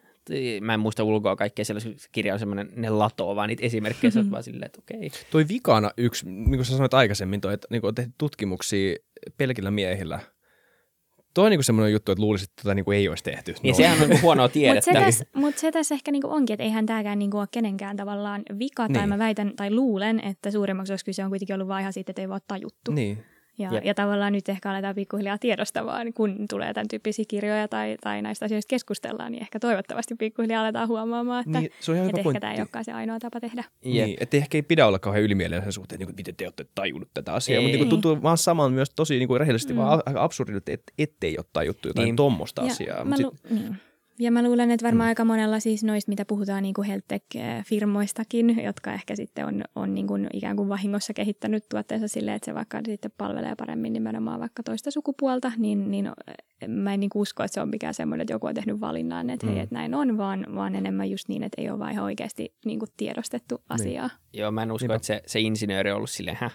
[0.62, 4.32] Mä en muista ulkoa kaikkea, siellä kirja on semmoinen, ne latoo vaan niitä esimerkkejä, mm-hmm.
[4.34, 5.08] vaan silleen, että okei.
[5.08, 5.20] Okay.
[5.32, 8.96] Toi vikana yksi, niin kuin sä sanoit aikaisemmin, toi, että niin on tehty tutkimuksia
[9.38, 10.20] pelkillä miehillä–
[11.38, 13.56] Tuo on niinku semmoinen juttu, että luulisit, että tota niinku ei olisi tehty.
[13.63, 13.78] Niin no.
[13.78, 14.91] sehän on niinku huonoa tiedettä.
[14.91, 17.97] Mutta se, tässä, mut se tässä ehkä niinku onkin, että eihän tämäkään niinku ole kenenkään
[17.97, 18.93] tavallaan vika, niin.
[18.93, 22.12] tai mä väitän tai luulen, että suurimmaksi osassa kyse on kuitenkin ollut vaan ihan siitä,
[22.12, 22.91] että ei voi tajuttu.
[22.91, 23.23] Niin.
[23.58, 28.22] Ja, ja tavallaan nyt ehkä aletaan pikkuhiljaa tiedostamaan, kun tulee tämän tyyppisiä kirjoja tai, tai
[28.22, 32.39] näistä asioista keskustellaan, niin ehkä toivottavasti pikkuhiljaa aletaan huomaamaan, että, niin, se on että ehkä
[32.39, 33.63] tämä ei olekaan se ainoa tapa tehdä.
[33.84, 36.65] Niin, että ehkä ei pidä olla kauhean ylimielinen sen suhteen, niin kuin, miten te olette
[36.76, 39.80] tajunnut tätä asiaa, mutta niin tuntuu vaan samaan myös tosi niin kuin rehellisesti mm.
[39.80, 42.15] vaan aika absurdilta, että ettei ole tajuttu jotain niin.
[42.15, 43.06] tuommoista asiaa.
[43.06, 43.52] Mä lu- sit...
[43.52, 43.76] niin.
[44.19, 45.10] Ja mä luulen, että varmaan mm.
[45.10, 46.88] aika monella siis noista, mitä puhutaan niin kuin
[47.65, 52.45] firmoistakin jotka ehkä sitten on, on niin kuin ikään kuin vahingossa kehittänyt tuotteensa silleen, että
[52.45, 56.12] se vaikka sitten palvelee paremmin nimenomaan vaikka toista sukupuolta, niin, niin
[56.67, 59.45] mä en niin usko, että se on mikään semmoinen, että joku on tehnyt valinnan, että
[59.45, 59.51] mm.
[59.51, 62.56] hei, että näin on, vaan, vaan enemmän just niin, että ei ole vaan ihan oikeasti
[62.65, 64.08] niin kuin tiedostettu asiaa.
[64.08, 64.17] Niin.
[64.38, 64.95] Joo, mä en usko, Niinpä.
[64.95, 66.50] että se, se insinööri on ollut silleen, hä,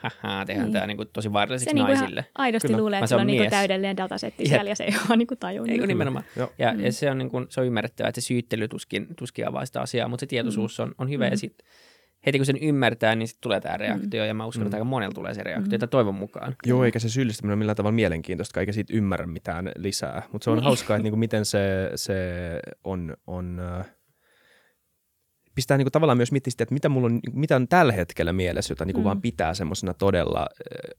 [0.46, 0.72] tehdään niin.
[0.72, 2.20] tämä niin kuin tosi vaaralliseksi se naisille.
[2.20, 2.80] Niin kuin aidosti Kyllä.
[2.80, 5.38] luulee, että se on niin kuin täydellinen datasetti siellä ja se ei ole niin kuin
[5.38, 5.80] tajunnut.
[5.80, 6.24] Ei, nimenomaan.
[6.58, 6.84] Ja, mm.
[6.84, 9.80] ja se on, niin kuin, se on ymmärrettävää, että se syyttely tuskin, tuskin avaa sitä
[9.80, 10.82] asiaa, mutta se tietoisuus mm.
[10.82, 11.30] on, on hyvä mm.
[11.30, 11.66] ja sitten
[12.26, 14.28] heti kun sen ymmärtää, niin sitten tulee tämä reaktio, mm.
[14.28, 15.88] ja mä uskon, että aika monella tulee se reaktio, mm.
[15.88, 16.56] toivon mukaan.
[16.66, 20.22] Joo, eikä se syyllistäminen ole millään tavalla mielenkiintoista, eikä siitä ymmärrä mitään lisää.
[20.32, 20.64] Mutta se on niin.
[20.64, 22.14] hauskaa, että niinku miten se, se
[22.84, 23.86] on, on äh,
[25.54, 28.32] pistää niin kuin tavallaan myös miettiä sitä, että mitä, mulla on, mitä on tällä hetkellä
[28.32, 29.04] mielessä, jota niin kuin mm.
[29.04, 30.46] vaan pitää semmoisena todella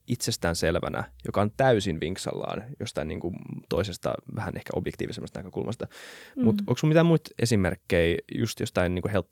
[0.06, 3.34] itsestäänselvänä, joka on täysin vinksallaan jostain niin kuin
[3.68, 5.86] toisesta vähän ehkä objektiivisemmasta näkökulmasta.
[6.36, 6.44] Mm.
[6.44, 9.28] Mutta onko sinulla mitään muita esimerkkejä just jostain niin kuin health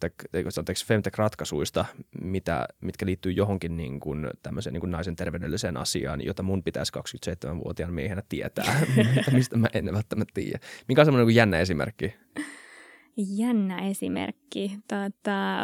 [0.87, 1.85] femtech-ratkaisuista,
[2.21, 6.93] mitä, mitkä liittyy johonkin niin kuin tämmöiseen niin kuin naisen terveydelliseen asiaan, jota mun pitäisi
[6.99, 8.81] 27-vuotiaan miehenä tietää,
[9.33, 10.59] mistä mä en välttämättä tiedä.
[10.89, 12.15] Mikä on semmoinen niin jännä esimerkki?
[13.16, 14.79] Jännä esimerkki.
[14.88, 15.59] Tota,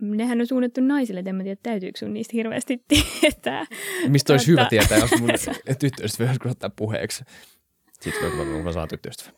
[0.00, 3.66] nehän on suunnattu naisille, en mä tiedä, täytyykö sun niistä hirveästi tietää.
[4.08, 5.30] Mistä olisi hyvä tietää, jos mun
[5.80, 7.24] tyttöystävä joskus ottaa puheeksi.
[8.02, 9.30] Sitten mä, mä, mä saan tyttöystävä.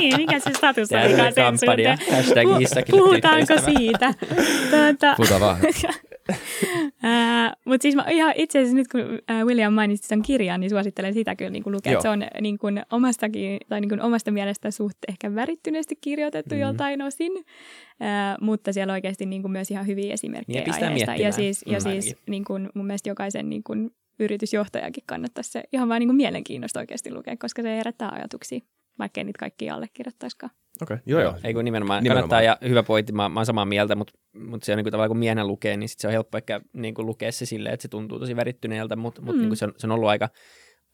[0.00, 1.10] niin, mikä se status on?
[1.10, 1.98] Mikä sen suhteen?
[2.10, 4.14] Hashtag Puhutaanko siitä?
[4.70, 5.14] Tuota...
[5.16, 5.58] Puhutaan vaan.
[7.64, 9.00] Mutta siis mä ihan itse asiassa nyt kun
[9.44, 12.00] William mainitsi sen kirjan, niin suosittelen sitä kyllä niin kuin lukea.
[12.00, 16.60] Se on niin kuin omastakin, tai niin kuin omasta mielestä suht ehkä värittyneesti kirjoitettu mm.
[16.60, 17.44] joltain osin, uh,
[18.40, 21.14] mutta siellä oikeasti niin kuin myös ihan hyviä esimerkkejä ja aiheesta.
[21.14, 25.88] Ja siis, ja siis niin kuin mun mielestä jokaisen niin kuin yritysjohtajakin kannattaisi se ihan
[25.88, 28.60] vain niin kuin mielenkiinnosta oikeasti lukea, koska se herättää ajatuksia,
[28.98, 30.52] vaikkei niitä kaikki allekirjoittaisikaan.
[30.82, 31.02] Okei, okay.
[31.06, 31.34] joo joo.
[31.44, 32.28] Ei kun nimenomaan, nimenomaan.
[32.28, 34.92] kannattaa ja hyvä pointti, mä, mä oon samaa mieltä, mutta, mutta se on niin kuin
[34.92, 37.74] tavallaan kun miehenä lukee, niin sit se on helppo ehkä niin kuin lukea se silleen,
[37.74, 39.40] että se tuntuu tosi värittyneeltä, mutta, mutta mm.
[39.40, 40.28] niin kuin se, on, se on ollut aika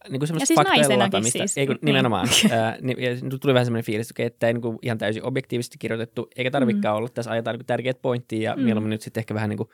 [0.08, 1.58] niin kuin ja siis naisenakin mistä, siis.
[1.58, 2.28] Ei kun, nimenomaan.
[2.50, 3.10] ää, niin, ja
[3.40, 6.96] tuli vähän semmoinen fiilis, että ei niin kuin ihan täysin objektiivisesti kirjoitettu, eikä tarvikaan mm.
[6.96, 7.08] olla.
[7.08, 8.62] Tässä ajetaan niin tärkeät pointtia ja mm.
[8.62, 9.68] mieluummin nyt sitten ehkä vähän niin kuin,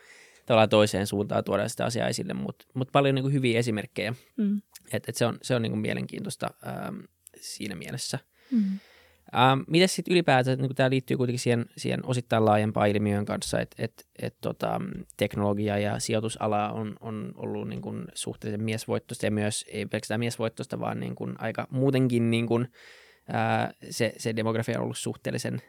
[0.47, 4.15] tavallaan toiseen suuntaan tuoda sitä asiaa esille, mutta mut paljon niin kuin hyviä esimerkkejä.
[4.37, 4.63] Mm.
[4.93, 6.99] Et, et se on, se on niin kuin mielenkiintoista ähm,
[7.41, 8.19] siinä mielessä.
[8.51, 8.79] Mm.
[9.37, 13.77] Ähm, miten sitten ylipäätään, niin tämä liittyy kuitenkin siihen, siihen osittain laajempaan ilmiön kanssa, että
[13.79, 14.81] et, et, tota,
[15.17, 20.81] teknologia ja sijoitusala on, on ollut niin kuin suhteellisen miesvoittoista ja myös ei pelkästään miesvoittoista,
[20.81, 22.69] vaan niin kuin aika muutenkin niin kuin,
[23.29, 25.63] ää, se, se demografia on ollut suhteellisen,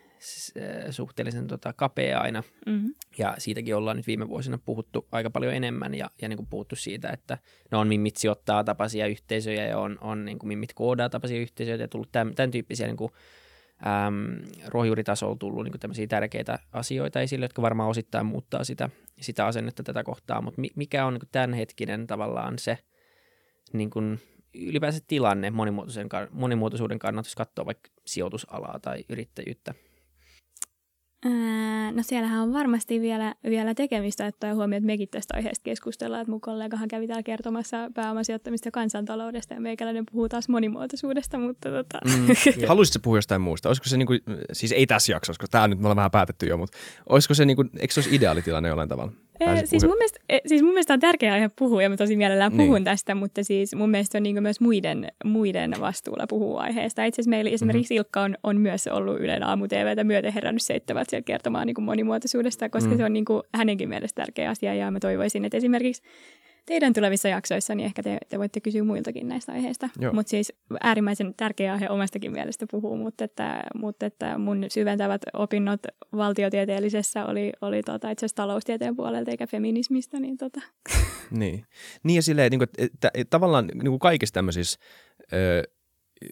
[0.90, 2.44] suhteellisen tota, kapea aina.
[2.66, 2.94] Mm-hmm.
[3.18, 6.76] Ja siitäkin ollaan nyt viime vuosina puhuttu aika paljon enemmän ja, ja niin kuin puhuttu
[6.76, 7.38] siitä, että
[7.72, 11.76] no on mimmit sijoittaa tapaisia yhteisöjä ja on, on niin kuin mimmit koodaa tapaisia yhteisöjä
[11.76, 13.12] ja tullut tämän, tämän tyyppisiä niin kuin,
[13.88, 18.90] äm, ruohonjuuritasolla tullut niin tämmöisiä tärkeitä asioita esille, jotka varmaan osittain muuttaa sitä,
[19.22, 22.78] sitä asennetta tätä kohtaa, mutta mikä on niin tämänhetkinen tavallaan se
[23.74, 24.20] niin kuin
[24.54, 25.52] ylipäänsä tilanne
[26.32, 29.74] monimuotoisuuden kannalta, jos katsoo vaikka sijoitusalaa tai yrittäjyyttä?
[31.94, 36.32] No siellähän on varmasti vielä, vielä tekemistä, että huomioon, että mekin tästä aiheesta keskustellaan, että
[36.32, 42.00] mun kollegahan kävi täällä kertomassa pääomasijoittamista ja kansantaloudesta ja meikäläinen puhuu taas monimuotoisuudesta, mutta tota...
[42.06, 42.28] Mm.
[42.68, 43.70] Haluaisitko puhua jostain muusta?
[43.70, 44.14] Olisiko se niinku,
[44.52, 46.78] siis ei tässä jaksossa, koska tämä nyt me ollaan vähän päätetty jo, mutta
[47.10, 49.12] olisiko se niinku, eikö se olisi ideaalitilanne jollain tavalla?
[49.46, 52.16] Ee, siis, mun mielestä, e, siis mun mielestä on tärkeää aihe puhua ja mä tosi
[52.16, 52.58] mielellään niin.
[52.58, 52.84] puhun niin.
[52.84, 57.06] tästä, mutta siis mun mielestä on niin myös muiden, muiden vastuulla puhua aiheesta.
[57.06, 58.00] Itse asiassa meillä esimerkiksi mm-hmm.
[58.00, 62.70] Ilkka on, on myös ollut Ylen aamu TVtä myöten herännyt seitsemät siellä kertomaan niin monimuotoisuudesta,
[62.70, 62.98] koska mm.
[62.98, 66.04] se on niin kuin hänenkin mielestä tärkeä asia ja mä toivoisin, että esimerkiksi
[66.66, 69.90] teidän tulevissa jaksoissa, niin ehkä te, te voitte kysyä muiltakin näistä aiheista.
[70.14, 75.82] Mutta siis äärimmäisen tärkeä aihe omastakin mielestä puhuu, mutta että, mutta että mun syventävät opinnot
[76.16, 80.20] valtiotieteellisessä oli, oli tota, itse asiassa taloustieteen puolelta eikä feminismistä.
[80.20, 80.62] Niin, tota.
[81.32, 81.66] niin.
[82.04, 84.80] niin ja silleen, niin kuin, että, että, tavallaan niin kuin kaikissa tämmöisissä
[85.34, 85.64] ö,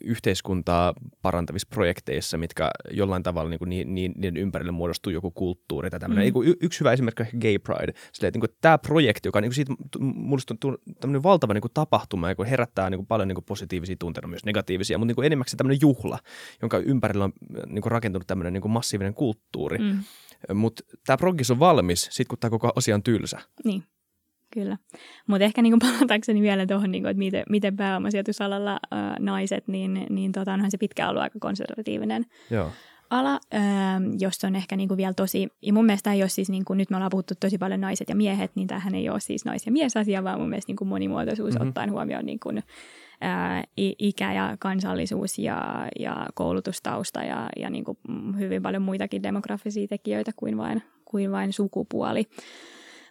[0.04, 5.90] yhteiskuntaa parantavissa projekteissa, mitkä jollain tavalla niin kuin, niin, niin, niiden ympärille muodostuu joku kulttuuri
[5.90, 6.34] tai tämmöinen.
[6.34, 6.42] Mm.
[6.42, 7.94] Y- yksi hyvä esimerkki on Gay Pride.
[8.12, 10.58] Silleen, että, niin kuin, tämä projekti, joka niin siitä muodostuu
[11.00, 14.46] tämmöinen valtava niin kuin, tapahtuma, joka herättää niin kuin, paljon niin kuin, positiivisia tunteita, myös
[14.46, 16.20] negatiivisia, mutta niin kuin, enimmäkseen tämmöinen juhla,
[16.62, 17.34] jonka ympärillä on
[17.68, 19.78] niin kuin, rakentunut tämmöinen niin kuin, massiivinen kulttuuri.
[19.78, 20.04] Mm.
[20.54, 23.40] Mutta tämä progis on valmis sitten, kun tämä koko asia on tylsä.
[23.66, 23.84] Niin.
[24.54, 24.78] Kyllä.
[25.28, 30.06] Mutta ehkä niin palatakseni vielä tuohon, niin kuin, että miten, miten pääomasijoitusalalla äh, naiset, niin,
[30.10, 32.72] niin tota, onhan se pitkä ollut aika konservatiivinen Joo.
[33.10, 33.62] ala, äh,
[34.20, 36.78] jossa on ehkä niin kuin vielä tosi, ja mun mielestä ei ole siis, niin kuin,
[36.78, 39.66] nyt me ollaan puhuttu tosi paljon naiset ja miehet, niin tämähän ei ole siis nais-
[39.66, 41.68] ja miesasia, vaan mun mielestä niin kuin monimuotoisuus mm-hmm.
[41.68, 42.64] ottaen huomioon niin kuin,
[43.22, 47.98] ää, ikä ja kansallisuus ja, ja koulutustausta ja, ja niin kuin
[48.40, 52.28] hyvin paljon muitakin demografisia tekijöitä kuin vain, kuin vain sukupuoli.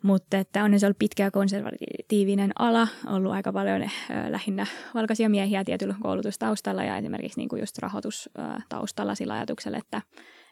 [0.03, 3.91] Mutta että on se ollut pitkä konservatiivinen ala, ollut aika paljon äh,
[4.29, 10.03] lähinnä valkoisia miehiä tietyllä koulutustaustalla ja esimerkiksi niin kuin just rahoitustaustalla sillä ajatuksella, että,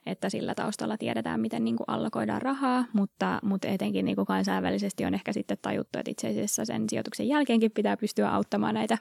[0.06, 5.04] että sillä taustalla tiedetään, miten niin kuin allokoidaan rahaa, mutta, mutta etenkin niin kuin kansainvälisesti
[5.04, 8.98] on ehkä sitten tajuttu, että itse asiassa sen sijoituksen jälkeenkin pitää pystyä auttamaan näitä,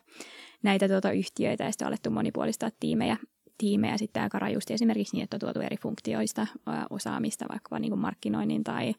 [0.63, 3.17] näitä tuota yhtiöitä ja sitten alettu monipuolistaa tiimejä,
[3.57, 6.47] tiimejä sitten aika rajusti esimerkiksi niin, että on tuotu eri funktioista
[6.89, 8.93] osaamista, vaikkapa niin kuin markkinoinnin tai,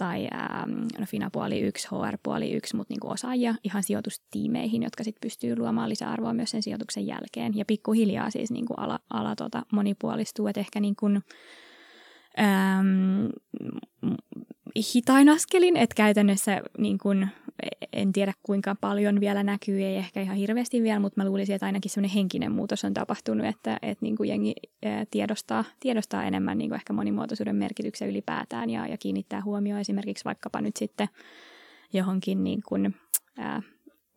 [0.00, 5.56] tai ähm, no Fina-puoli yksi, HR-puoli yksi, mutta niin osaajia ihan sijoitustiimeihin, jotka sitten pystyy
[5.58, 7.56] luomaan lisäarvoa myös sen sijoituksen jälkeen.
[7.56, 11.22] Ja pikkuhiljaa siis niin kuin ala, ala tuota monipuolistuu, että ehkä niin kuin,
[12.38, 13.26] ähm,
[14.94, 17.28] hitain askelin, että käytännössä niin kun,
[17.92, 21.66] en tiedä kuinka paljon vielä näkyy, ei ehkä ihan hirveästi vielä, mutta mä luulisin, että
[21.66, 24.54] ainakin semmoinen henkinen muutos on tapahtunut, että, että niin jengi
[25.10, 30.76] tiedostaa, tiedostaa enemmän niin ehkä monimuotoisuuden merkityksen ylipäätään ja, ja kiinnittää huomioon esimerkiksi vaikkapa nyt
[30.76, 31.08] sitten
[31.92, 32.94] johonkin niin kuin,
[33.38, 33.62] ää,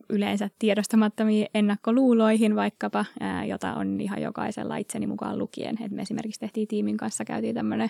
[0.09, 5.77] yleensä tiedostamattomiin ennakkoluuloihin vaikkapa, ää, jota on ihan jokaisella itseni mukaan lukien.
[5.83, 7.89] Et me esimerkiksi tehtiin tiimin kanssa, käytiin tämmöinen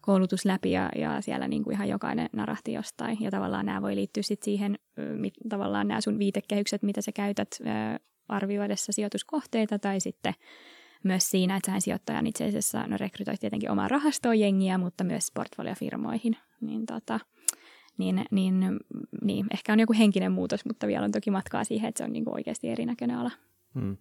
[0.00, 3.16] koulutus läpi ja, ja siellä niin kuin ihan jokainen narahti jostain.
[3.20, 4.78] Ja tavallaan nämä voi liittyä sitten siihen,
[5.16, 10.34] mit, tavallaan nämä sun viitekehykset, mitä sä käytät ää, arvioidessa sijoituskohteita tai sitten
[11.04, 15.30] myös siinä, että sähän sijoittajan itse asiassa no rekrytoit tietenkin omaa rahastoon jengiä, mutta myös
[15.34, 16.36] portfoliofirmoihin.
[16.60, 17.20] Niin, tota,
[17.98, 18.78] niin, niin,
[19.22, 22.12] niin, ehkä on joku henkinen muutos, mutta vielä on toki matkaa siihen, että se on
[22.12, 23.30] niin kuin oikeasti erinäköinen ala.
[23.74, 23.96] Hmm.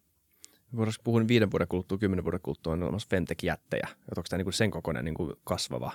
[0.76, 3.88] Voitaisiin puhua viiden vuoden kuluttua, kymmenen vuoden kuluttua on olemassa femtech-jättejä.
[4.18, 5.92] Onko tämä niin sen kokoinen niin kuin kasvava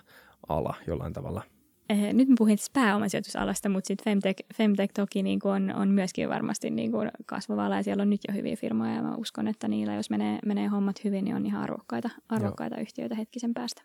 [0.49, 1.43] ala jollain tavalla?
[1.91, 5.89] Eh, nyt mä puhuin siis pääomasijoitusalasta, mutta sitten Femtech, Femtech toki niin kuin on, on
[5.89, 9.15] myöskin varmasti niin kuin kasvava ala ja siellä on nyt jo hyviä firmoja ja mä
[9.17, 13.55] uskon, että niillä jos menee, menee hommat hyvin, niin on ihan arvokkaita, arvokkaita yhtiöitä hetkisen
[13.55, 13.83] päästä.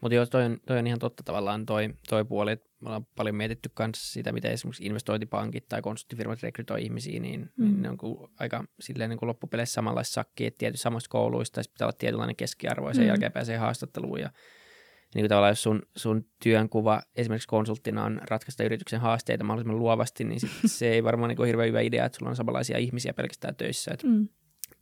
[0.00, 3.06] Mutta joo, toi on, toi on ihan totta tavallaan toi, toi puoli, että me ollaan
[3.16, 7.64] paljon mietitty myös sitä, miten esimerkiksi investointipankit tai konsulttifirmat rekrytoi ihmisiä, niin, mm.
[7.64, 11.60] niin ne on kuin aika silleen niin kuin loppupeleissä samanlaista sakki, että tietysti samoista kouluista
[11.72, 13.08] pitää olla tietynlainen keskiarvo ja sen mm.
[13.08, 14.30] jälkeen pääsee haastatteluun ja
[15.14, 20.24] niin kuin tavallaan jos sun, sun työnkuva esimerkiksi konsulttina on ratkaista yrityksen haasteita mahdollisimman luovasti,
[20.24, 23.14] niin sit se ei varmaan niin kuin hirveän hyvä idea, että sulla on samanlaisia ihmisiä
[23.14, 23.90] pelkästään töissä.
[23.94, 24.28] Et, mm.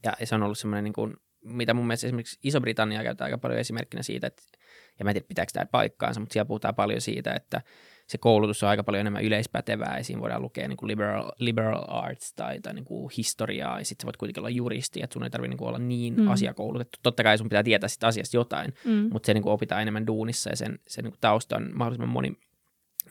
[0.04, 3.38] ja, ja se on ollut semmoinen, niin kuin, mitä mun mielestä esimerkiksi Iso-Britannia käytetään aika
[3.38, 4.42] paljon esimerkkinä siitä, että
[4.98, 7.62] ja mä en tiedä pitääkö tämä paikkaansa, mutta siellä puhutaan paljon siitä, että
[8.06, 11.84] se koulutus on aika paljon enemmän yleispätevää ja siinä voidaan lukea niin kuin liberal, liberal
[11.88, 15.24] arts tai, tai niin kuin historiaa ja sitten sä voit kuitenkin olla juristi, että sun
[15.24, 16.28] ei tarvitse niin olla niin mm.
[16.28, 16.98] asiakoulutettu.
[17.02, 19.08] Totta kai sun pitää tietää sitä asiasta jotain, mm.
[19.12, 22.08] mutta se niin kuin opitaan enemmän duunissa ja sen, sen niin kuin tausta on mahdollisimman
[22.12, 22.36] moni,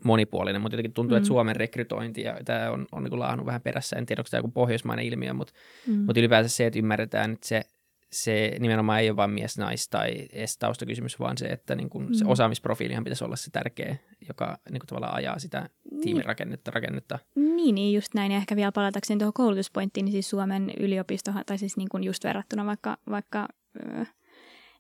[0.04, 1.18] monipuolinen, mutta jotenkin tuntuu, mm.
[1.18, 3.96] että Suomen rekrytointi ja tämä on, on niin laahannut vähän perässä.
[3.96, 5.54] En tiedä, onko tämä joku pohjoismainen ilmiö, mutta,
[5.88, 5.94] mm.
[5.94, 7.66] mutta ylipäänsä se, että ymmärretään, että se
[8.12, 10.28] se nimenomaan ei ole vain mies, nais tai
[10.60, 12.30] taustakysymys, vaan se, että niin kuin se mm.
[12.30, 13.96] osaamisprofiilihan pitäisi olla se tärkeä,
[14.28, 15.70] joka niin kuin tavallaan ajaa sitä
[16.02, 16.72] tiimirakennetta.
[16.72, 17.20] Rakennetta.
[17.36, 18.32] Niin, niin, just näin.
[18.32, 22.24] Ja ehkä vielä palatakseni tuohon koulutuspointtiin, niin siis Suomen yliopisto, tai siis niin kuin just
[22.24, 23.48] verrattuna vaikka, vaikka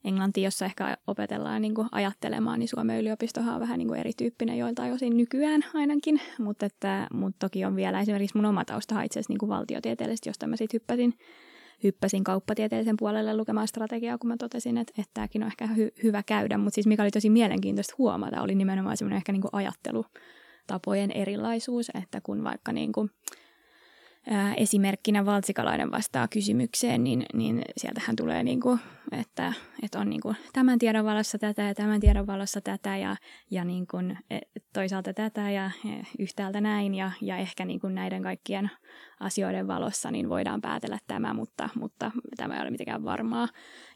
[0.06, 4.58] Englantiin, jossa ehkä opetellaan niin kuin ajattelemaan, niin Suomen yliopistohan on vähän niin kuin erityyppinen
[4.58, 9.20] joiltain osin nykyään ainakin, mutta, että, mutta toki on vielä esimerkiksi mun oma taustahan itse
[9.20, 11.14] asiassa niin kuin valtiotieteellisesti, josta mä sitten hyppäsin
[11.86, 16.24] hyppäsin kauppatieteellisen puolelle lukemaan strategiaa, kun mä totesin, että, että tämäkin on ehkä hy- hyvä
[16.24, 16.58] käydä.
[16.58, 21.91] Mutta siis mikä oli tosi mielenkiintoista huomata, oli nimenomaan semmoinen ehkä niin kuin ajattelutapojen erilaisuus,
[22.04, 23.12] että kun vaikka niin kuin,
[24.58, 28.80] esimerkkinä valtsikalainen vastaa kysymykseen, niin, niin sieltähän tulee, niin kuin,
[29.12, 33.16] että, että on niin kuin tämän tiedon valossa tätä ja tämän tiedon valossa tätä ja,
[33.52, 34.40] ja niin kuin, e,
[34.74, 35.72] toisaalta tätä ja
[36.20, 38.72] yhtäältä näin ja, ja ehkä niin kuin näiden kaikkien
[39.20, 43.48] asioiden valossa niin voidaan päätellä tämä, mutta, mutta tämä ei ole mitenkään varmaa.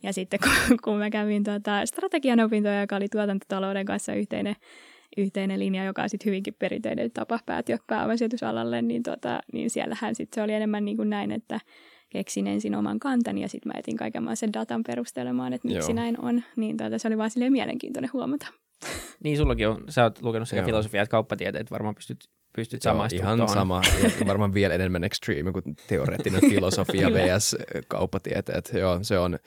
[0.04, 4.56] Ja sitten kun, kun mä kävin tuota strategian opintoja, joka oli tuotantotalouden kanssa yhteinen
[5.18, 10.36] yhteinen linja, joka on sitten hyvinkin perinteinen tapa päätyä pääomasijoitusalalle, niin, tota, niin siellähän sitten
[10.36, 11.60] se oli enemmän niin kuin näin, että
[12.10, 15.96] keksin ensin oman kantani ja sitten mä etin kaiken sen datan perustelemaan, että miksi Joo.
[15.96, 16.44] näin on.
[16.56, 18.48] Niin tota, se oli vaan silleen mielenkiintoinen huomata.
[19.24, 23.38] Niin, sullakin on, sä oot lukenut sekä filosofiaa että kauppatieteet, varmaan pystyt, pystyt samaistumaan Ihan
[23.38, 23.54] tuohon.
[23.54, 23.82] sama,
[24.28, 27.56] varmaan vielä enemmän extreme kuin teoreettinen filosofia vs.
[27.88, 28.72] kauppatieteet.
[28.74, 29.40] Joo, se on,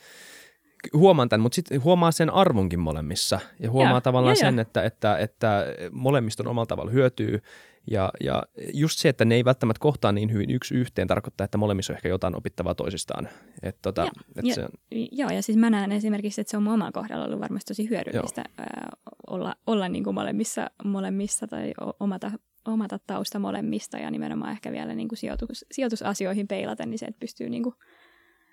[0.94, 3.40] huomaan tämän, mutta sitten huomaa sen arvonkin molemmissa.
[3.60, 4.62] Ja huomaa ja, tavallaan ja, sen, ja.
[4.62, 7.42] Että, että, että molemmista on omalla tavalla hyötyy
[7.90, 8.42] ja, ja
[8.74, 11.96] just se, että ne ei välttämättä kohtaa niin hyvin yksi yhteen, tarkoittaa, että molemmissa on
[11.96, 13.28] ehkä jotain opittavaa toisistaan.
[13.62, 14.68] Et tota, ja, et ja, se on...
[15.12, 17.90] Joo, ja siis mä näen esimerkiksi, että se on mun omalla kohdalla ollut varmasti tosi
[17.90, 18.90] hyödyllistä ää,
[19.26, 22.30] olla, olla niin kuin molemmissa, molemmissa tai omata,
[22.64, 27.20] omata tausta molemmista ja nimenomaan ehkä vielä niin kuin sijoitus, sijoitusasioihin peilaten, niin se, että
[27.20, 27.74] pystyy niin kuin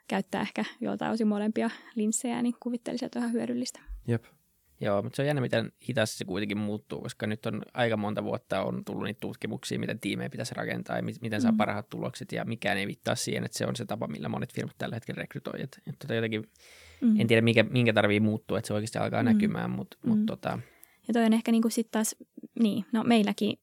[0.10, 3.80] käyttää ehkä joltain osin molempia linssejä, niin kuvittelisin, että on ihan hyödyllistä.
[4.08, 4.26] Jep.
[4.82, 8.24] Joo, mutta se on jännä, miten hitaasti se kuitenkin muuttuu, koska nyt on aika monta
[8.24, 11.58] vuotta on tullut niitä tutkimuksia, miten tiimejä pitäisi rakentaa ja miten saa mm.
[11.58, 14.76] parhaat tulokset ja mikään ei vittaa siihen, että se on se tapa, millä monet firmat
[14.78, 15.62] tällä hetkellä rekrytoi.
[15.62, 16.43] Et, et tota jotenkin,
[17.02, 17.19] mm.
[17.19, 19.30] En tiedä, minkä, minkä tarvii muuttua, että se oikeasti alkaa mm.
[19.30, 20.10] näkymään, mutta mm.
[20.10, 20.60] mut tota...
[21.08, 22.15] Ja toi on ehkä niin kuin sitten taas,
[22.60, 23.60] niin, no meilläkin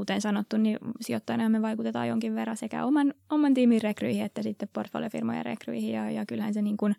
[0.00, 4.68] kuten sanottu, niin sijoittajana me vaikutetaan jonkin verran sekä oman, oman tiimin rekryihin että sitten
[4.72, 5.92] portfoliofirmojen rekryihin.
[5.92, 6.96] Ja, ja kyllähän se niin kuin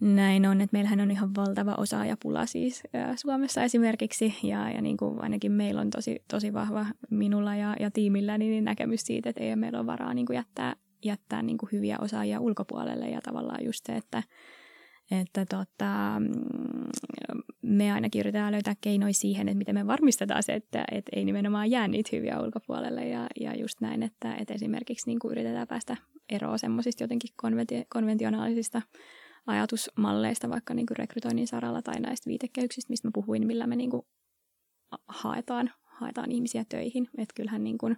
[0.00, 2.82] näin on, että meillähän on ihan valtava osaajapula siis
[3.16, 4.34] Suomessa esimerkiksi.
[4.42, 8.64] Ja, ja niin kuin ainakin meillä on tosi, tosi vahva minulla ja, ja tiimillä niin
[8.64, 12.40] näkemys siitä, että ei meillä ole varaa niin kuin jättää, jättää niin kuin hyviä osaajia
[12.40, 13.08] ulkopuolelle.
[13.08, 14.22] Ja tavallaan just se, että
[15.10, 16.88] että tota, mm,
[17.62, 21.70] me ainakin yritetään löytää keinoja siihen, että miten me varmistetaan se, että, että ei nimenomaan
[21.70, 23.08] jää niitä hyviä ulkopuolelle.
[23.08, 25.96] Ja, ja just näin, että, että esimerkiksi niin kuin yritetään päästä
[26.28, 28.82] eroon semmoisista jotenkin konventi- konventionaalisista
[29.46, 33.90] ajatusmalleista, vaikka niin kuin rekrytoinnin saralla tai näistä viitekehyksistä, mistä mä puhuin, millä me niin
[33.90, 34.02] kuin
[35.08, 37.08] haetaan, haetaan ihmisiä töihin.
[37.18, 37.96] Että kyllähän niin kuin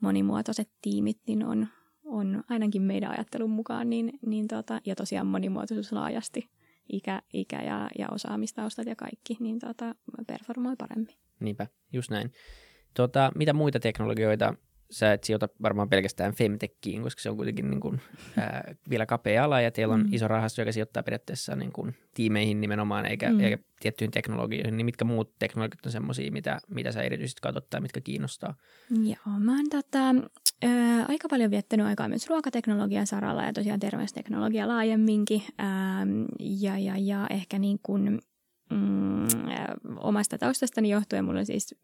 [0.00, 1.68] monimuotoiset tiimit niin on,
[2.12, 6.50] on ainakin meidän ajattelun mukaan, niin, niin tota, ja tosiaan monimuotoisuus laajasti,
[6.88, 9.94] ikä, ikä ja, ja osaamistaustat ja kaikki, niin tota,
[10.26, 11.16] performoi paremmin.
[11.40, 12.32] Niinpä, just näin.
[12.94, 14.54] Tota, mitä muita teknologioita
[14.92, 18.00] sä et sijoita varmaan pelkästään Femtechiin, koska se on kuitenkin niin kuin,
[18.36, 20.12] ää, vielä kapea ala ja teillä on mm.
[20.12, 23.40] iso rahasto, joka sijoittaa periaatteessa niin kuin, tiimeihin nimenomaan eikä, mm.
[23.40, 24.76] eikä tiettyihin teknologioihin.
[24.76, 28.54] Niin mitkä muut teknologiat on semmoisia, mitä, mitä sä erityisesti katsot tai mitkä kiinnostaa?
[28.90, 29.98] Joo, mä oon tota,
[30.62, 35.42] ää, aika paljon viettänyt aikaa myös ruokateknologian saralla ja tosiaan terveysteknologia laajemminkin.
[35.58, 36.06] Ää,
[36.40, 38.20] ja, ja, ja ehkä niin kuin,
[38.70, 39.26] mm,
[39.96, 41.74] omasta taustastani johtuen mulla on siis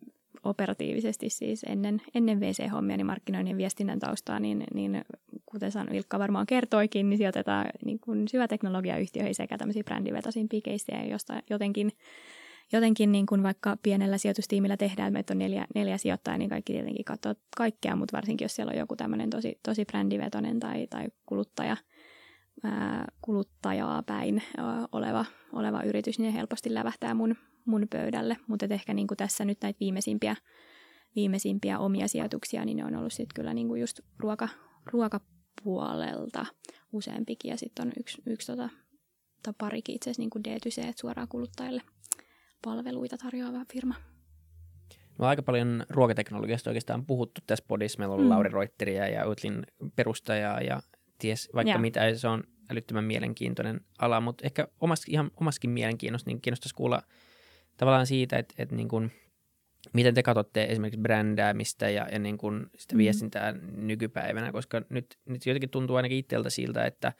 [0.44, 5.04] operatiivisesti siis ennen, ennen VC-hommia, niin markkinoinnin ja viestinnän taustaa, niin, niin
[5.46, 11.42] kuten san, Vilkka varmaan kertoikin, niin sijoitetaan niin kuin syväteknologiayhtiöihin sekä tämmöisiä brändivetoisimpia keissejä, josta
[11.50, 11.92] jotenkin
[12.72, 17.04] jotenkin niin kuin vaikka pienellä sijoitustiimillä tehdään, meitä on neljä, neljä sijoittajaa, niin kaikki tietenkin
[17.04, 21.76] katsoo kaikkea, mutta varsinkin jos siellä on joku tämmöinen tosi, tosi brändivetoinen tai, tai kuluttaja,
[23.20, 24.42] kuluttajaa päin
[24.92, 27.36] oleva, oleva yritys, niin helposti lävähtää mun,
[27.68, 28.36] mun pöydälle.
[28.46, 30.36] Mutta ehkä niin kuin tässä nyt näitä viimeisimpiä,
[31.16, 34.48] viimeisimpiä omia sijoituksia, niin ne on ollut sitten kyllä niin kuin just ruoka,
[34.92, 36.46] ruokapuolelta
[36.92, 37.50] useampikin.
[37.50, 38.68] Ja sitten on yksi, yksi tota,
[39.42, 41.82] tai parikin itse asiassa niin kuin D2C, suoraan kuluttajille
[42.64, 43.94] palveluita tarjoava firma.
[45.18, 47.98] No aika paljon ruokateknologiasta oikeastaan puhuttu tässä podissa.
[47.98, 48.28] Meillä on mm.
[48.28, 50.80] Lauri Reuteria ja Outlin perustajaa ja
[51.18, 51.78] ties vaikka ja.
[51.78, 52.14] mitä.
[52.14, 57.02] Se on älyttömän mielenkiintoinen ala, mutta ehkä omas, ihan omaskin mielenkiinnosta niin kiinnostaisi kuulla
[57.78, 59.12] tavallaan siitä, että, että niin kuin,
[59.92, 62.98] miten te katsotte esimerkiksi brändäämistä ja, ja niin kuin sitä mm-hmm.
[62.98, 67.12] viestintää nykypäivänä, koska nyt, nyt jotenkin tuntuu ainakin itseltä siltä, että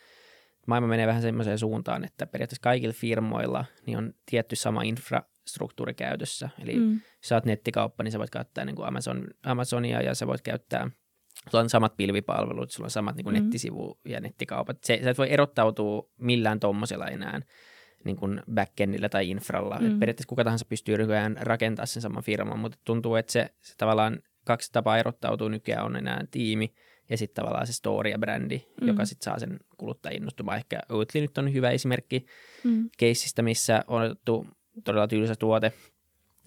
[0.67, 6.49] maailma menee vähän semmoiseen suuntaan, että periaatteessa kaikilla firmoilla niin on tietty sama infrastruktuuri käytössä.
[6.63, 6.93] Eli mm.
[6.93, 10.43] jos sä oot nettikauppa, niin sä voit käyttää niin kuin Amazon, Amazonia ja sä voit
[10.43, 10.91] käyttää
[11.51, 13.43] sulla on samat pilvipalvelut, sulla on samat niin kuin mm.
[13.43, 14.85] nettisivu ja nettikaupat.
[14.85, 17.41] Se, sä et voi erottautua millään tuommoisella enää
[18.05, 19.79] niin kuin backendillä tai infralla.
[19.79, 19.87] Mm.
[19.87, 23.75] Et periaatteessa kuka tahansa pystyy nykyään rakentamaan sen saman firman, mutta tuntuu, että se, se
[23.77, 26.75] tavallaan kaksi tapaa erottautuu nykyään on enää tiimi
[27.11, 28.89] ja sitten tavallaan se story ja brändi, mm.
[28.89, 30.59] joka sitten saa sen kuluttajien innostumaan.
[30.59, 32.27] Ehkä Oatly nyt on hyvä esimerkki
[32.65, 32.91] mm.
[32.99, 34.47] keissistä, missä on otettu
[34.85, 35.73] todella tylsä tuote,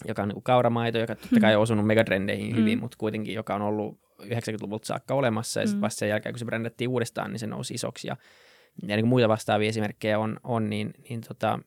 [0.07, 2.55] joka on niin kauramaito, joka totta kai on osunut megatrendeihin mm.
[2.55, 5.67] hyvin, mutta kuitenkin joka on ollut 90-luvulta saakka olemassa ja mm.
[5.67, 8.17] sitten vasta sen jälkeen, kun se brändättiin uudestaan, niin se nousi isoksi ja,
[8.87, 11.59] ja niin kuin muita vastaavia esimerkkejä on, on niin, niin, tota,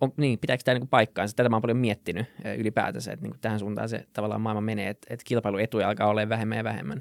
[0.00, 1.36] on, niin pitääkö tämä niin paikkaansa?
[1.36, 2.26] Tätä mä oon paljon miettinyt
[2.58, 6.28] ylipäätänsä, että niin kuin tähän suuntaan se tavallaan maailma menee, että, että kilpailuetuja alkaa olla
[6.28, 7.00] vähemmän ja vähemmän.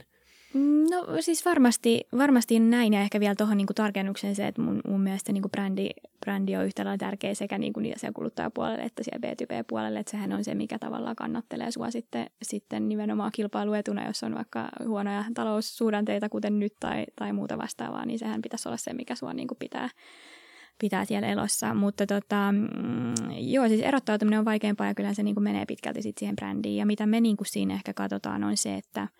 [0.89, 5.01] No siis varmasti, varmasti näin ja ehkä vielä tuohon niin tarkennuksen se, että mun, mun
[5.01, 5.89] mielestä niin brändi,
[6.19, 10.33] brändi on yhtä lailla tärkeä sekä niin kuin siellä kuluttajapuolelle että siellä B2B-puolelle, että sehän
[10.33, 16.29] on se, mikä tavallaan kannattelee sua sitten, sitten nimenomaan kilpailuetuna, jos on vaikka huonoja taloussuhdanteita,
[16.29, 19.57] kuten nyt tai, tai muuta vastaavaa, niin sehän pitäisi olla se, mikä sua niin kuin
[19.57, 19.89] pitää,
[20.79, 21.73] pitää siellä elossa.
[21.73, 26.01] Mutta tota, mm, joo, siis erottautuminen on vaikeampaa ja kyllä se niin kuin menee pitkälti
[26.01, 26.77] sit siihen brändiin.
[26.77, 29.07] Ja mitä me niin kuin siinä ehkä katsotaan on se, että–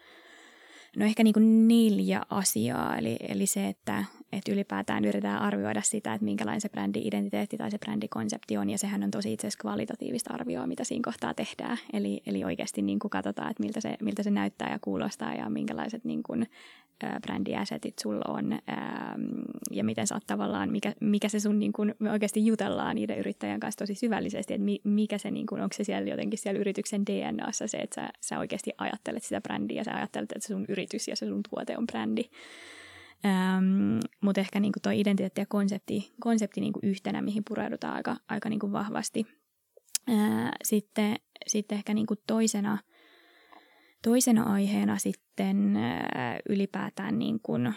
[0.98, 6.14] No ehkä niin kuin neljä asiaa, eli, eli se, että, että ylipäätään yritetään arvioida sitä,
[6.14, 10.34] että minkälainen se brändi-identiteetti tai se brändikonsepti on, ja sehän on tosi itse asiassa kvalitatiivista
[10.34, 11.78] arvioa, mitä siinä kohtaa tehdään.
[11.94, 15.50] Eli, eli oikeasti niin kuin katsotaan, että miltä se, miltä se näyttää ja kuulostaa, ja
[15.50, 16.48] minkälaiset niin kuin,
[17.22, 19.16] brändiäsetit sulla on, ää,
[19.72, 23.20] ja miten sä oot tavallaan, mikä, mikä se sun, niin kuin, me oikeasti jutellaan niiden
[23.20, 26.60] yrittäjän kanssa tosi syvällisesti, että mi, mikä se, niin kuin, onko se siellä jotenkin siellä
[26.60, 31.08] yrityksen DNAssa se, että sä, sä oikeasti ajattelet sitä brändiä, sä ajattelet, että sun yritys
[31.08, 32.24] ja se sun tuote on brändi.
[33.26, 38.50] Ähm, mutta ehkä niinku tuo identiteetti ja konsepti, konsepti niinku yhtenä, mihin pureudutaan aika, aika
[38.50, 39.28] niinku vahvasti.
[40.08, 41.16] Ää, sitten,
[41.48, 42.78] sitten ehkä niinku toisena,
[44.04, 47.74] toisena aiheena sitten ää, ylipäätään niin kuin,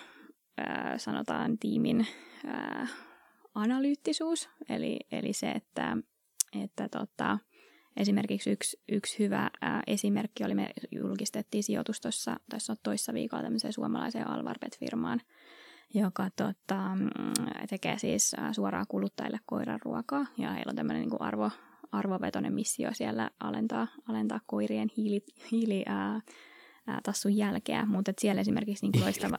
[0.59, 2.07] ää, sanotaan tiimin
[2.47, 2.87] ää,
[3.55, 5.97] analyyttisuus, eli, eli se, että,
[6.62, 7.39] että tota,
[7.97, 9.51] esimerkiksi yksi, yksi hyvä
[9.87, 15.20] esimerkki oli, me julkistettiin sijoitus tuossa, tässä toissa viikolla tämmöiseen suomalaiseen Alvarpet-firmaan,
[15.95, 17.11] joka tota, mm,
[17.70, 20.27] tekee siis suoraan kuluttajille koiran ruokaa.
[20.39, 21.51] Ja heillä on tämmöinen niin arvo,
[21.93, 25.20] arvovetoinen missio siellä alentaa, alentaa koirien hiili,
[25.51, 26.20] hiili ää,
[26.87, 29.37] ää, tassun jälkeä, mutta siellä esimerkiksi niin loistava...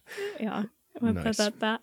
[0.46, 0.62] Joo,
[1.00, 1.50] mutta nice.
[1.50, 1.80] tota,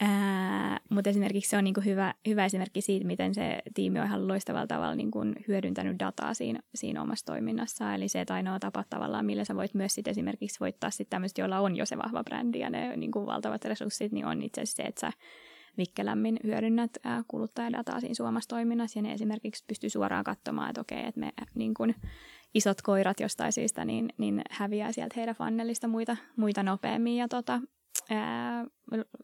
[0.00, 4.28] Ää, mutta esimerkiksi se on niinku hyvä, hyvä esimerkki siitä, miten se tiimi on ihan
[4.28, 5.18] loistavalla tavalla niinku
[5.48, 7.94] hyödyntänyt dataa siinä, siinä omassa toiminnassa.
[7.94, 11.40] Eli se, että ainoa tapa tavallaan, millä sä voit myös sit esimerkiksi voittaa sit tämmöistä,
[11.40, 14.82] joilla on jo se vahva brändi ja ne niinku valtavat resurssit, niin on itse asiassa
[14.82, 15.12] se, että sä
[15.78, 16.90] vikkelämmin hyödynnät
[17.28, 18.98] kuluttajadataa siinä suomassa toiminnassa.
[18.98, 21.94] Ja ne esimerkiksi pystyy suoraan katsomaan, että okei, että me niin kun,
[22.54, 27.16] isot koirat jostain syystä niin, niin häviää sieltä heidän fannelista muita, muita nopeammin.
[27.16, 27.60] Ja tota,
[28.10, 28.64] ää,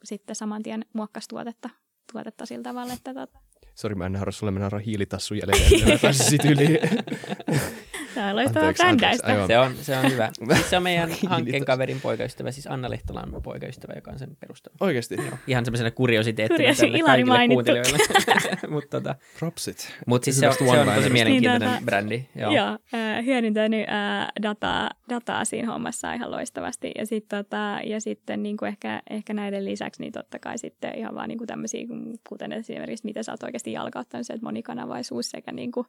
[0.05, 1.71] sitten saman tien muokkasi tuotetta,
[2.13, 3.39] tuotetta sillä tavalla, että tota...
[3.75, 6.69] Sori, mä en naura sulle, mä nauran hiilitassu jäljellä, mä sit yli.
[8.15, 9.47] Tämä loistavaa brändäistä.
[9.47, 10.31] Se on, se on hyvä.
[10.55, 14.83] Siis se on meidän hankkeen kaverin poikaystävä, siis Anna Lehtolan poikaystävä, joka on sen perustanut.
[14.83, 15.15] Oikeasti?
[15.15, 15.39] Joo.
[15.47, 17.55] Ihan semmoisena kuriositeettina tänne kaikille mainittu.
[17.55, 17.99] kuuntelijoille.
[18.69, 19.95] Mut, tota, Propsit.
[20.07, 22.25] Mutta siis se on, se on tosi mielenkiintoinen niin, brändi.
[22.35, 26.93] Joo, joo äh, hyödyntänyt äh, dataa, dataa siinä hommassa ihan loistavasti.
[26.99, 30.99] Ja, sit, tota, ja sitten niin kuin ehkä, ehkä näiden lisäksi, niin totta kai sitten
[30.99, 31.87] ihan vaan niin kuin tämmöisiä,
[32.29, 35.87] kuten esimerkiksi mitä sä oot oikeasti jalkauttanut, se, että monikanavaisuus sekä niin kuin,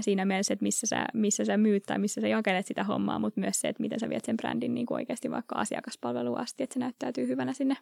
[0.00, 3.40] siinä mielessä, että missä sä, missä sä myyt tai missä sä jakelet sitä hommaa, mutta
[3.40, 6.74] myös se, että miten sä viet sen brändin niin kuin oikeasti vaikka asiakaspalveluun asti, että
[6.74, 7.76] se näyttäytyy hyvänä sinne,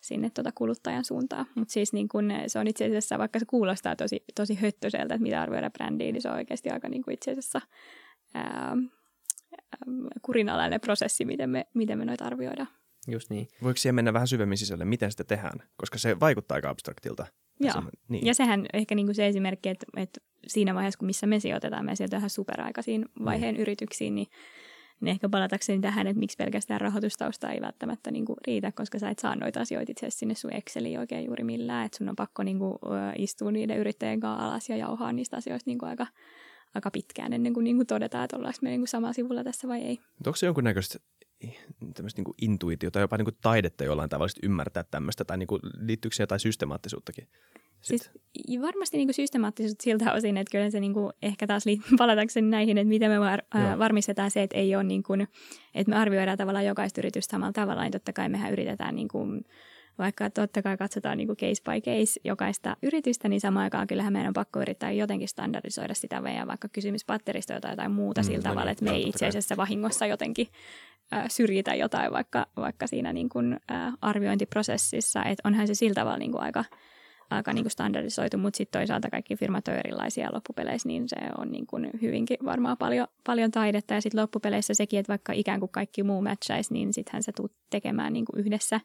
[0.00, 1.46] sinne tuota kuluttajan suuntaan.
[1.54, 5.22] Mutta siis niin kun, se on itse asiassa, vaikka se kuulostaa tosi, tosi höttöseltä, että
[5.22, 7.60] mitä arvioida brändiin, niin se on oikeasti aika niin kuin itse asiassa
[8.34, 8.76] ää,
[10.22, 12.68] kurinalainen prosessi, miten me, miten me noita arvioidaan.
[13.08, 13.48] Just niin.
[13.62, 15.62] Voiko siihen mennä vähän syvemmin sisälle, miten sitä tehdään?
[15.76, 17.26] Koska se vaikuttaa aika abstraktilta.
[17.60, 18.26] Joo, se, niin.
[18.26, 21.84] ja sehän ehkä niin kuin se esimerkki, että, että siinä vaiheessa, kun missä me sijoitetaan,
[21.84, 23.60] me sijoitetaan superaikaisiin vaiheen mm.
[23.60, 24.26] yrityksiin, niin,
[25.00, 29.10] niin ehkä palatakseni tähän, että miksi pelkästään rahoitustausta ei välttämättä niin kuin riitä, koska sä
[29.10, 32.42] et saa noita asioita itse sinne sun Exceliin oikein juuri millään, että sun on pakko
[32.42, 32.78] niin kuin,
[33.18, 36.06] istua niiden yrittäjien kanssa alas ja jauhaa niistä asioista niin kuin aika,
[36.74, 39.68] aika pitkään ennen kuin, niin kuin todetaan, että ollaanko me niin kuin samalla sivulla tässä
[39.68, 39.98] vai ei.
[40.26, 40.98] Onko se jonkunnäköistä
[41.94, 46.16] tämmöistä niin intuitiota, jopa niin kuin taidetta jollain tavalla ymmärtää tämmöistä, tai niin kuin, liittyykö
[46.16, 47.28] se jotain systemaattisuuttakin?
[47.80, 48.10] Siis
[48.62, 51.64] varmasti niin systemaattisuutta siltä osin, että kyllä se niin kuin, ehkä taas
[51.98, 55.28] palatakseni näihin, että miten me var, ää, varmistetaan se, että ei ole niin kuin,
[55.74, 59.44] että me arvioidaan tavallaan jokaista yritystä samalla tavalla, niin totta kai mehän yritetään niin kuin,
[59.98, 64.12] vaikka totta kai katsotaan niin kuin case by case jokaista yritystä, niin samaan aikaan kyllähän
[64.12, 68.38] meidän on pakko yrittää jotenkin standardisoida sitä meidän vaikka kysymyspatteristoa tai jotain muuta mm, sillä
[68.38, 70.48] no tavalla, niin, että me ei itse asiassa vahingossa jotenkin
[71.12, 76.18] äh, syrjitä jotain vaikka, vaikka siinä niin kuin, äh, arviointiprosessissa, että onhan se sillä tavalla
[76.18, 76.64] niin kuin aika–
[77.30, 81.52] aika niin kuin standardisoitu, mutta sitten toisaalta kaikki firmat on erilaisia loppupeleissä, niin se on
[81.52, 83.94] niin kuin hyvinkin varmaan paljon, paljon taidetta.
[83.94, 87.52] Ja sitten loppupeleissä sekin, että vaikka ikään kuin kaikki muu matchaisi, niin sittenhän se tulet
[87.70, 88.80] tekemään niin kuin yhdessä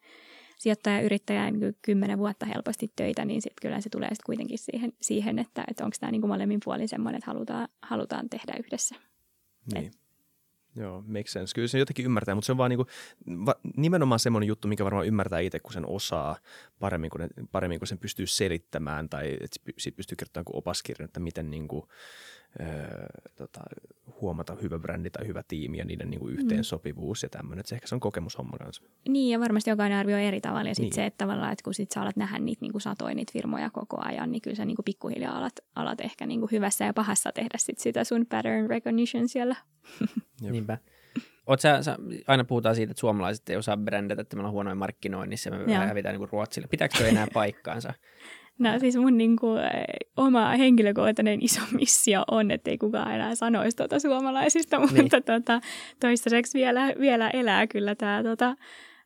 [0.62, 4.93] sijoittaja yrittäjä niin kymmenen vuotta helposti töitä, niin sitten kyllä se tulee sitten kuitenkin siihen,
[5.01, 8.95] siihen että, että onko tämä niin kuin molemmin puolin semmoinen, että halutaan, halutaan tehdä yhdessä.
[9.74, 9.86] Niin.
[9.86, 10.01] Et,
[10.76, 11.55] Joo, makes sense.
[11.55, 12.86] Kyllä se jotenkin ymmärtää, mutta se on vaan niinku,
[13.45, 16.38] va, nimenomaan semmoinen juttu, mikä varmaan ymmärtää itse, kun sen osaa
[16.80, 21.05] paremmin, kun, ne, paremmin, kun sen pystyy selittämään tai että siitä pystyy kertomaan kuin opaskirjan,
[21.05, 21.88] että miten niinku,
[22.60, 23.62] öö, tota,
[24.22, 27.26] huomata hyvä brändi tai hyvä tiimi ja niiden niinku yhteensopivuus mm.
[27.26, 27.66] ja tämmöinen.
[27.66, 28.84] Se ehkä se on kokemushomma kanssa.
[29.10, 30.95] Niin ja varmasti jokainen arvioi eri tavalla ja sitten niin.
[30.95, 33.97] se, että tavallaan, että kun sit sä alat nähdä niitä niinku satoja niitä firmoja koko
[34.06, 37.80] ajan, niin kyllä sä niinku pikkuhiljaa alat, alat ehkä niinku hyvässä ja pahassa tehdä sit
[37.80, 39.56] sitä sun pattern recognition siellä.
[40.41, 40.78] Niinpä.
[41.47, 41.97] Oot sä, sä,
[42.28, 45.74] aina puhutaan siitä, että suomalaiset ei osaa brändätä, että meillä on huonoja markkinoinnissa ja me
[45.74, 45.84] Joo.
[45.84, 46.68] hävitään niin Ruotsille.
[46.68, 47.93] Pitääkö se enää paikkaansa?
[48.62, 49.62] No siis mun niin kuin,
[50.18, 55.09] oma henkilökohtainen iso missio on, että ei kukaan enää sanoisi tuota suomalaisista, mutta niin.
[55.26, 55.62] tuota,
[55.99, 58.55] toistaiseksi vielä, vielä elää kyllä tämä tuota,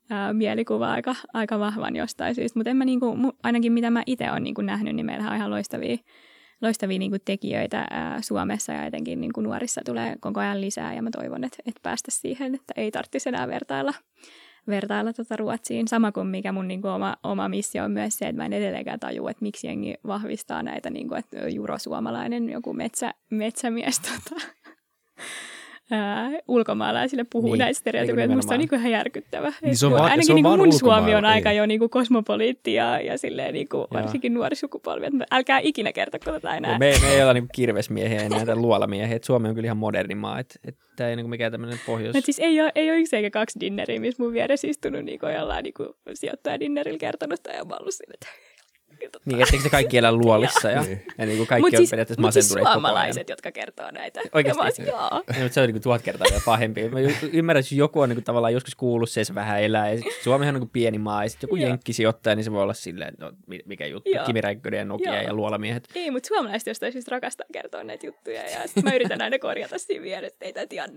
[0.09, 2.59] ää, mielikuva aika, aika vahvan jostain syystä.
[2.59, 5.29] Mutta en mä niin kuin, ainakin mitä mä itse olen niin kuin nähnyt, niin meillä
[5.29, 5.97] on ihan loistavia
[6.61, 10.93] loistavia niin kuin tekijöitä ää, Suomessa ja etenkin niin kuin nuorissa tulee koko ajan lisää
[10.93, 13.93] ja mä toivon, että, että päästä siihen, että ei tarvitsisi enää vertailla,
[14.67, 15.87] vertailla tota Ruotsiin.
[15.87, 18.53] Sama kuin mikä mun niin kuin oma, oma missio on myös se, että mä en
[18.53, 23.99] edelleenkään taju, että miksi jengi vahvistaa näitä, niin kuin, että jurosuomalainen joku metsä, metsämies
[24.29, 24.41] tota,
[25.91, 28.35] ää, ulkomaalaisille puhuu niin, näistä stereotypioista.
[28.35, 29.53] Musta on niin kuin ihan järkyttävä.
[29.61, 31.79] Niin se on vaan, ainakin se on niin kuin mun Suomi on aika jo niin
[31.79, 35.05] kuin kosmopoliitti ja, ja silleen niin kuin varsinkin nuori sukupolvi.
[35.05, 36.79] Että älkää ikinä kertoko tätä enää.
[36.79, 39.15] Me, me ei olla niin kirvesmiehiä enää tai luolamiehiä.
[39.15, 40.39] Että Suomi on kyllä ihan moderni maa.
[40.39, 42.15] Että, että tämä ei niin kuin mikään tämmöinen pohjois...
[42.15, 45.19] No, siis ei ole, ei ole yksi eikä kaksi dinneriä, missä mun vieressä istunut niin
[45.19, 48.27] kuin jollain niin kuin sijoittaja dinnerillä kertonut tai on ollut sille, että
[49.25, 51.05] Niin, etteikö se kaikki elä luolissa ja, Niin.
[51.17, 52.81] ja niin kuin kaikki Mutta on siis, periaatteessa mut siis masentuneet koko ajan.
[52.93, 54.21] suomalaiset, jotka kertoo näitä.
[54.33, 54.57] Oikeasti?
[54.59, 55.23] Ja mä olisin, joo.
[55.37, 56.89] Ja, mutta se on niin kuin tuhat kertaa vielä pahempi.
[56.89, 59.61] Mä y- ymmärrän, että jos joku on niin kuin tavallaan joskus kuullut se, se vähän
[59.61, 59.91] elää.
[59.91, 61.69] Ja Suomihan on niin kuin pieni maa, ja sitten joku Joo.
[61.69, 64.25] jenkkisijoittaja, niin se voi olla silleen, että no, mi- mikä juttu, Joo.
[64.25, 65.23] Kimi Räikkönen ja Nokia Joo.
[65.23, 65.87] ja luolamiehet.
[65.95, 68.41] Ei, mutta suomalaiset jostain syystä rakastaa kertoa näitä juttuja.
[68.49, 70.87] Ja mä yritän aina korjata siinä vieressä, että ei tämä tiedä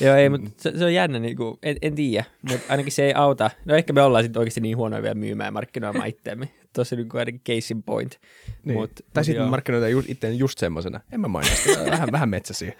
[0.00, 3.04] Joo, ei, mutta se, se on jännä, niin kuin, en, en tiedä, mutta ainakin se
[3.04, 3.50] ei auta.
[3.64, 6.48] No ehkä me ollaan sitten oikeasti niin huonoja vielä myymään ja markkinoimaan itseämme.
[6.72, 8.18] Tuossa niin kuin ainakin case in point.
[8.64, 8.78] Niin.
[8.78, 9.50] Mut, tai sitten joo.
[9.50, 11.00] markkinoita ju, itse just semmoisena.
[11.12, 11.90] En mä maina sitä.
[11.90, 12.72] vähän, vähän metsäsiä.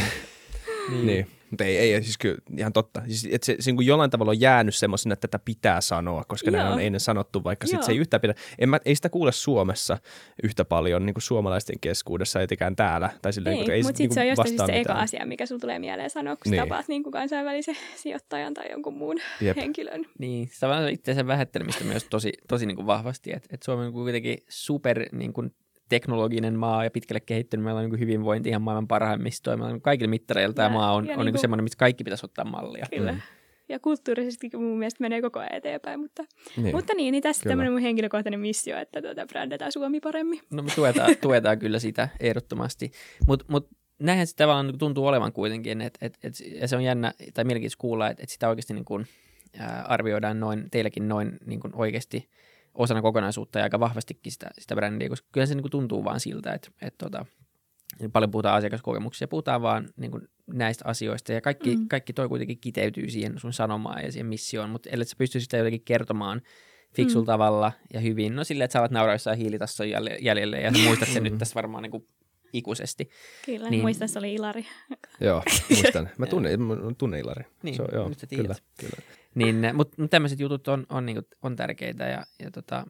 [0.90, 1.06] niin.
[1.06, 1.26] niin.
[1.54, 3.02] Mutta ei, ei, siis kyllä ihan totta.
[3.06, 6.24] Siis, että se, se niin kuin jollain tavalla on jäänyt semmoisena, että tätä pitää sanoa,
[6.28, 6.74] koska näin Joo.
[6.74, 8.34] on ennen sanottu, vaikka sit se ei yhtään pidä.
[8.58, 9.98] En mä, ei sitä kuule Suomessa
[10.42, 13.10] yhtä paljon niin kuin suomalaisten keskuudessa, etenkään täällä.
[13.22, 15.26] Tai silleen, Ei, kun ei mutta sit sitten se on jostain syystä se eka asia,
[15.26, 16.50] mikä sulla tulee mieleen sanoa, kun Niin.
[16.50, 16.68] niin.
[16.68, 19.56] tapaat niin kuin kansainvälisen sijoittajan tai jonkun muun Jep.
[19.56, 20.06] henkilön.
[20.18, 23.92] Niin, se on itseänsä vähättelemistä myös tosi, tosi niin kuin vahvasti, että et Suomi on
[23.92, 25.54] kuitenkin super niin kuin
[25.88, 27.64] teknologinen maa ja pitkälle kehittynyt.
[27.64, 29.56] Meillä on niin hyvinvointi ihan maailman parhaimmistoa.
[29.56, 32.26] Meillä on kaikilla mittareilla tämä maa on, on niin niinku- kuin semmoinen, mistä kaikki pitäisi
[32.26, 32.86] ottaa mallia.
[32.96, 33.12] Kyllä.
[33.12, 33.20] Mm.
[33.68, 36.24] Ja kulttuurisesti mun mielestä menee koko ajan eteenpäin, mutta,
[36.56, 36.76] Niin.
[36.76, 37.50] mutta niin, niin tässä Kyllä.
[37.52, 40.40] tämmöinen mun henkilökohtainen missio, että tuota, brändätään Suomi paremmin.
[40.50, 42.90] No me tuetaan, tuetaan kyllä sitä ehdottomasti.
[43.26, 43.68] Mutta mut,
[43.98, 47.44] näinhän se tavallaan niin tuntuu olevan kuitenkin, et, et, et, ja se on jännä tai
[47.44, 49.06] mielenkiintoista kuulla, että et sitä oikeasti niin kuin,
[49.58, 52.28] ää, arvioidaan noin, teilläkin noin niin kuin oikeasti
[52.74, 56.20] osana kokonaisuutta ja aika vahvastikin sitä, sitä brändiä, koska kyllä se niin kuin tuntuu vaan
[56.20, 57.26] siltä, että, että tota,
[58.12, 61.80] paljon puhutaan asiakaskokemuksia, puhutaan vaan niin kuin näistä asioista ja kaikki, mm.
[61.82, 61.88] Mm.
[61.88, 65.56] kaikki toi kuitenkin kiteytyy siihen sun sanomaan ja siihen missioon, mutta ellei sä pysty sitä
[65.56, 66.42] jotenkin kertomaan
[66.94, 67.26] fiksulla mm.
[67.26, 67.32] Mm.
[67.32, 70.78] tavalla ja hyvin, no silleen, että sä alat nauraa jossain hiilitasson jäl- jäljelle ja sä
[70.78, 72.06] muistat sen nyt tässä varmaan niin kuin
[72.52, 73.08] ikuisesti.
[73.46, 73.70] Kyllä, Niin.
[73.70, 73.82] niin.
[73.82, 74.66] muistan, se oli Ilari.
[75.20, 76.10] Joo, muistan.
[76.18, 77.44] Mä tunnen, mä tunnen Ilari.
[77.62, 78.44] Niin, se on, joo, nyt sä tiedät.
[78.46, 79.02] kyllä, kyllä.
[79.34, 82.86] Niin, mutta mut tämmöiset jutut on, on, niin kuin, on tärkeitä ja, ja tota,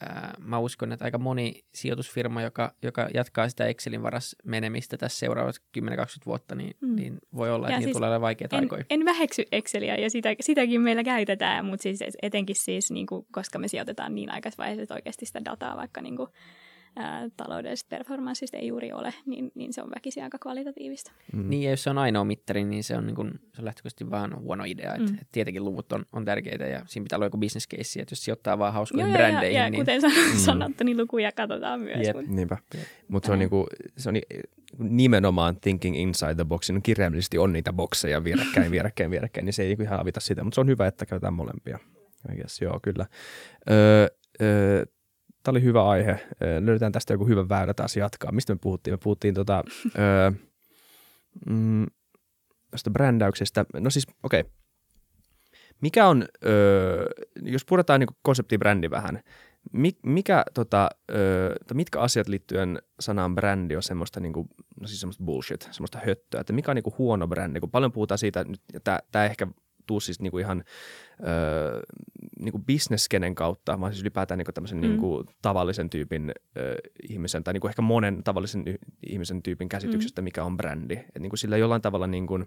[0.00, 5.18] ää, mä uskon, että aika moni sijoitusfirma, joka, joka jatkaa sitä Excelin varas menemistä tässä
[5.18, 5.82] seuraavat 10-20
[6.26, 6.96] vuotta, niin, mm.
[6.96, 8.84] Niin voi olla, että Ja niillä siis tulee olemaan vaikeita En, aikoja.
[8.90, 13.58] en väheksy Exceliä ja sitä, sitäkin meillä käytetään, mutta siis etenkin siis, niin kuin, koska
[13.58, 16.28] me sijoitetaan niin aikaisessa vaiheessa, että oikeasti sitä dataa vaikka niin kuin,
[16.96, 21.12] ää, taloudellisesta performanssista ei juuri ole, niin, niin se on väkisin aika kvalitatiivista.
[21.32, 21.50] Mm.
[21.50, 24.10] Niin, ja jos se on ainoa mittari, niin se on, niin kuin, se on lähtökohtaisesti
[24.10, 24.94] vaan huono idea.
[24.94, 24.98] Mm.
[24.98, 25.04] Mm.
[25.04, 28.12] Että, että tietenkin luvut on, on tärkeitä ja siinä pitää olla joku business case, että
[28.12, 30.00] jos sijoittaa vaan hauskoihin Joo, ja, brändeihin, ja, ja niin kuten
[30.36, 32.06] sanottu, niin lukuja katsotaan myös.
[32.06, 32.16] Jep.
[32.16, 32.56] Mut, Niinpä.
[33.08, 33.66] Mutta se on, niinku,
[33.96, 34.22] se on ni-
[34.78, 36.70] nimenomaan thinking inside the box.
[36.70, 40.44] No, kirjaimellisesti on niitä bokseja vierekkäin, vierekkäin, vierekkäin, niin se ei niinku ihan avita sitä.
[40.44, 41.78] Mutta se on hyvä, että käytetään molempia.
[42.36, 43.06] Guess, joo, kyllä.
[43.70, 44.06] Öö,
[44.42, 44.84] öö,
[45.48, 46.20] Tämä oli hyvä aihe.
[46.42, 48.32] Öö, löydetään tästä joku hyvä väylä taas jatkaa.
[48.32, 48.94] Mistä me puhuttiin?
[48.94, 49.64] Me puhuttiin tota,
[49.98, 50.30] öö,
[51.50, 51.86] mm,
[52.70, 53.64] tästä brändäyksestä.
[53.74, 54.40] No siis, okei.
[54.40, 54.52] Okay.
[55.80, 57.06] Mikä on, öö,
[57.42, 59.20] jos puhutaan niin konseptibrändi vähän,
[59.72, 64.46] Mik, mikä, tota, ö, tai mitkä asiat liittyen sanaan brändi on semmoista, niinku,
[64.80, 68.18] no siis semmoista bullshit, semmoista höttöä, että mikä on niinku huono brändi, kun paljon puhutaan
[68.18, 68.80] siitä, ja
[69.12, 69.46] tämä ehkä
[69.88, 70.64] tuu siis niinku ihan
[71.20, 71.80] ö,
[72.40, 74.84] niinku bisneskenen kautta, vaan siis ylipäätään niinku tämmöisen mm.
[74.84, 74.88] Mm.
[74.88, 76.76] niinku tavallisen tyypin ö,
[77.08, 80.24] ihmisen, tai niinku ehkä monen tavallisen y- ihmisen tyypin käsityksestä, mm.
[80.24, 80.94] mikä on brändi.
[80.94, 82.46] Et niinku sillä jollain tavalla niinku, ö,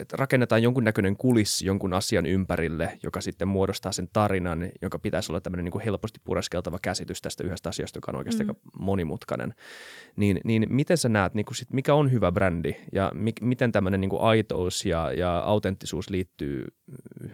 [0.00, 5.40] että rakennetaan jonkunnäköinen kulissi jonkun asian ympärille, joka sitten muodostaa sen tarinan, joka pitäisi olla
[5.40, 8.48] tämmöinen niin helposti pureskeltava käsitys tästä yhdestä asiasta, joka on oikeasti mm.
[8.50, 9.54] Aika monimutkainen.
[10.16, 13.72] Niin, niin miten sä näet, niin kuin sit, mikä on hyvä brändi ja mi, miten
[13.72, 16.66] tämmöinen niin kuin aitous ja, ja autenttisuus liittyy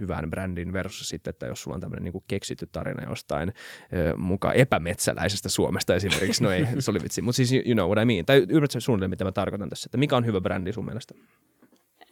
[0.00, 3.52] hyvään brändin versus sitten, että jos sulla on tämmöinen niin kuin keksitty tarina jostain
[3.92, 7.86] ö, mukaan epämetsäläisestä Suomesta esimerkiksi, no ei, se oli vitsi, mutta siis you you know
[7.90, 10.72] what I mean, tai ymmärrätkö suunnilleen, mitä mä tarkoitan tässä, että mikä on hyvä brändi
[10.72, 11.14] sun mielestä?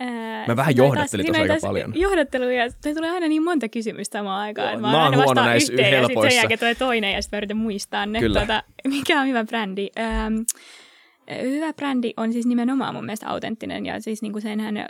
[0.02, 1.92] Ää, Mä vähän johdattelin tuossa aika paljon.
[1.94, 4.68] Johdattelu ja toi tulee aina niin monta kysymystä samaan aikaan.
[4.68, 6.30] Että mä oon huono näissä yhteen ja sitten helpoissa.
[6.30, 8.18] sen jälkeen tulee toinen ja sitten mä yritän muistaa ne.
[8.18, 8.38] Kyllä.
[8.38, 9.88] Tuota, mikä on hyvä brändi?
[9.98, 10.34] Ähm,
[11.42, 14.84] Hyvä brändi on siis nimenomaan mun mielestä autenttinen ja siis niinku senhän ö,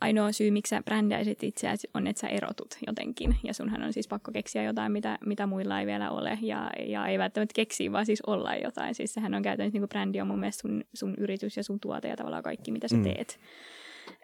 [0.00, 4.08] ainoa syy, miksi sä brändäisit itseäsi on, että sä erotut jotenkin ja sunhan on siis
[4.08, 8.06] pakko keksiä jotain, mitä, mitä muilla ei vielä ole ja, ja ei välttämättä keksiä, vaan
[8.06, 8.94] siis olla jotain.
[8.94, 12.08] Siis sehän on käytännössä niinku brändi on mun mielestä sun, sun yritys ja sun tuote
[12.08, 13.02] ja tavallaan kaikki, mitä sä Mm.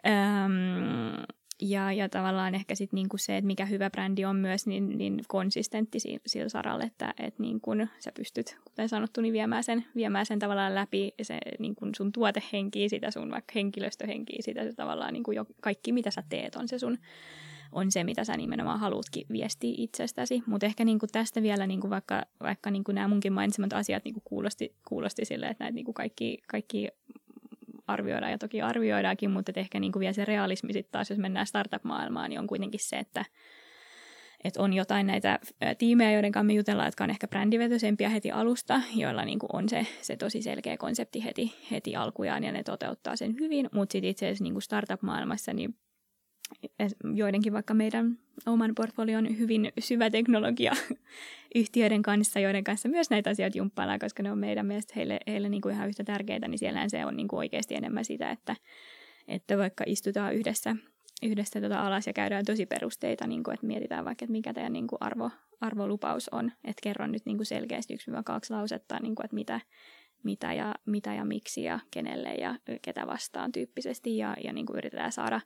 [0.07, 1.25] Öm,
[1.61, 5.21] ja, ja tavallaan ehkä sitten niinku se, että mikä hyvä brändi on myös niin, niin
[5.27, 9.85] konsistentti si- sillä saralla, että et niin kun sä pystyt, kuten sanottu, niin viemään sen,
[9.95, 14.73] viemään sen tavallaan läpi se niin kun sun tuotehenkiä, sitä sun vaikka henkilöstöhenkiä, sitä se
[14.73, 16.97] tavallaan niin kun jo, kaikki mitä sä teet on se sun
[17.71, 20.43] on se, mitä sä nimenomaan haluatkin viestiä itsestäsi.
[20.45, 24.75] Mutta ehkä niinku tästä vielä niinku vaikka, vaikka niinku nämä munkin mainitsemat asiat niinku kuulosti,
[24.87, 26.87] kuulosti silleen, että näitä niinku kaikki, kaikki
[27.91, 32.29] arvioidaan ja toki arvioidaankin, mutta ehkä niinku vielä se realismi sitten taas, jos mennään startup-maailmaan,
[32.29, 33.25] niin on kuitenkin se, että
[34.43, 35.39] että on jotain näitä
[35.77, 39.69] tiimejä, joiden kanssa me jutellaan, jotka on ehkä brändivetoisempia heti alusta, joilla niin kuin on
[39.69, 44.09] se, se tosi selkeä konsepti heti, heti alkujaan ja ne toteuttaa sen hyvin, mutta sitten
[44.09, 45.75] itse asiassa niin kuin startup-maailmassa niin
[47.15, 50.71] joidenkin vaikka meidän oman portfolion hyvin syvä teknologia
[51.55, 55.49] yhtiöiden kanssa, joiden kanssa myös näitä asioita jumppaillaan, koska ne on meidän mielestä heille, heille
[55.49, 58.55] niin kuin ihan yhtä tärkeitä, niin siellähän se on niin kuin oikeasti enemmän sitä, että,
[59.27, 60.75] että vaikka istutaan yhdessä,
[61.23, 64.73] yhdessä tota alas ja käydään tosi perusteita, niin kuin, että mietitään vaikka, että mikä teidän
[64.73, 65.31] niin kuin arvo,
[65.61, 69.61] arvolupaus on, että kerron nyt niin kuin selkeästi yksi kaksi lausetta, niin kuin, että mitä,
[70.23, 74.77] mitä ja, mitä ja miksi ja kenelle ja ketä vastaan tyyppisesti ja, ja niin kuin
[74.77, 75.41] yritetään saada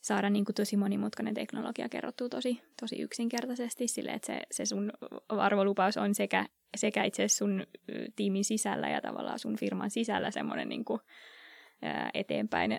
[0.00, 4.92] saada niin kuin tosi monimutkainen teknologia kerrottua tosi, tosi yksinkertaisesti sille, että se, se sun
[5.28, 6.46] arvolupaus on sekä,
[6.76, 7.66] sekä itse sun
[8.16, 11.00] tiimin sisällä ja tavallaan sun firman sisällä semmoinen niin kuin,
[12.14, 12.78] eteenpäin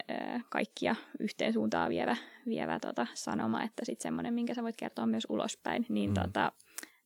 [0.49, 2.17] kaikkia yhteen suuntaan vievä,
[2.47, 6.13] vievä tota, sanoma, että sitten semmoinen, minkä sä voit kertoa myös ulospäin, niin, mm.
[6.13, 6.51] tota,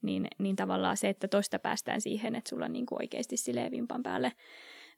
[0.01, 3.71] niin, niin tavallaan se, että toista päästään siihen, että sulla on niin kuin oikeasti silleen
[3.71, 4.31] vimpan päälle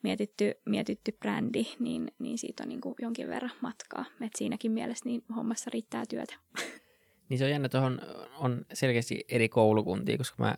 [0.04, 4.06] mietitty, mietitty brändi, niin, niin siitä on niin kuin jonkin verran matkaa.
[4.22, 6.36] Et siinäkin mielessä niin hommassa riittää työtä.
[7.30, 8.02] Niin se on jännä, tuohon
[8.38, 10.56] on selkeästi eri koulukuntia, koska mä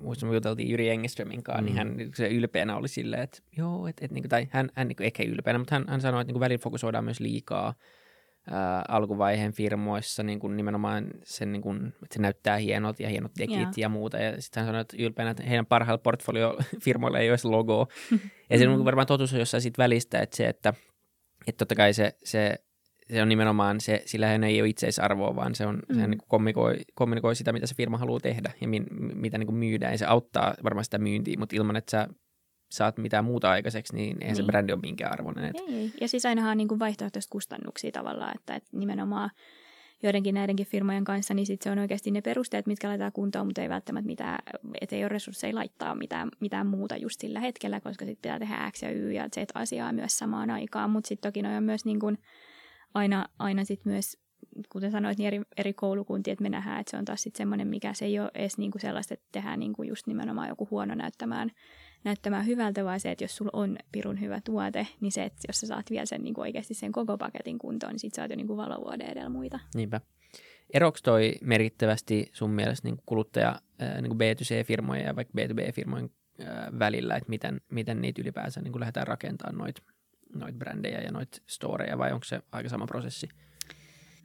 [0.00, 1.76] muistan, me juteltiin Jyri Engeströmin kanssa, niin mm.
[1.76, 4.70] niin hän niin se ylpeänä oli silleen, että joo, et, et, niin kuin, tai hän,
[4.74, 7.20] hän niin kuin, ehkä ylpeänä, mutta hän, hän sanoi, että niin kuin, välillä fokusoidaan myös
[7.20, 7.74] liikaa
[8.50, 13.32] ää, alkuvaiheen firmoissa niin kuin nimenomaan sen, niin kuin, että se näyttää hienolta ja hienot
[13.38, 13.72] dekit yeah.
[13.76, 14.18] ja muuta.
[14.18, 17.86] Ja sitten hän sanoi, että ylpeänä, että heidän parhailla portfoliofirmoilla ei ole edes logoa.
[18.50, 20.74] ja se on varmaan totuus on jossain siitä välistä, että se, että,
[21.46, 22.58] että totta kai se, se
[23.10, 26.00] se on nimenomaan se, sillä hän ei ole itseisarvoa, vaan se on, mm.
[26.00, 29.56] se niin kommunikoi, kommunikoi sitä, mitä se firma haluaa tehdä ja min, mitä niin kuin
[29.56, 29.92] myydään.
[29.92, 32.08] Ja se auttaa varmaan sitä myyntiä, mutta ilman, että sä
[32.76, 34.36] saat mitään muuta aikaiseksi, niin eihän niin.
[34.36, 35.44] se brändi ole minkään arvoinen.
[35.44, 35.62] Että...
[35.68, 39.30] Ei, ja siis ainahan on niin kuin vaihtoehtoista kustannuksia tavallaan, että, että nimenomaan
[40.02, 43.62] joidenkin näidenkin firmojen kanssa, niin sitten se on oikeasti ne perusteet, mitkä laitetaan kuntoon, mutta
[43.62, 44.38] ei välttämättä mitään,
[44.80, 48.70] että ei ole resursseja laittaa mitään, mitään muuta just sillä hetkellä, koska sitten pitää tehdä
[48.70, 51.84] X ja Y ja Z asiaa myös samaan aikaan, mutta sitten toki ne on myös
[51.84, 52.18] niin kuin
[52.94, 54.18] aina, aina sitten myös
[54.68, 57.68] kuten sanoit, niin eri, eri koulukuntia, että me nähdään, että se on taas sitten semmoinen,
[57.68, 61.50] mikä se ei ole edes niinku sellaista, että tehdään niinku just nimenomaan joku huono näyttämään
[62.04, 65.60] näyttämään hyvältä, vaan se, että jos sulla on pirun hyvä tuote, niin se, että jos
[65.60, 68.30] sä saat vielä sen niin kuin oikeasti sen koko paketin kuntoon, niin sit sä oot
[68.30, 69.60] jo niin kuin valovuoden edellä muita.
[69.74, 70.00] Niinpä.
[70.74, 73.60] Eroks toi merkittävästi sun mielestä niin kuluttaja
[74.00, 76.10] niin kuin B2C-firmojen ja vaikka B2B-firmojen
[76.78, 79.82] välillä, että miten, miten niitä ylipäänsä niin kuin lähdetään rakentamaan noita
[80.34, 83.28] noit brändejä ja noita storeja vai onko se aika sama prosessi?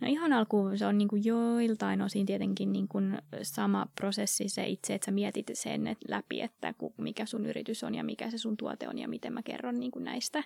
[0.01, 4.67] No ihan alkuun se on niin kuin joiltain osin tietenkin niin kuin sama prosessi se
[4.67, 8.57] itse, että sä mietit sen läpi, että mikä sun yritys on ja mikä se sun
[8.57, 10.43] tuote on ja miten mä kerron niin kuin näistä.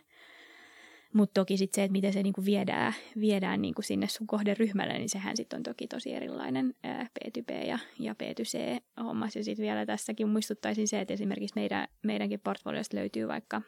[1.13, 5.09] Mutta toki sitten se, että miten se niinku viedään, viedään niinku sinne sun kohderyhmälle, niin
[5.09, 9.25] sehän sitten on toki tosi erilainen P2P ja, ja P2C-homma.
[9.35, 13.61] Ja sitten vielä tässäkin muistuttaisin se, että esimerkiksi meidän, meidänkin portfoliosta löytyy vaikka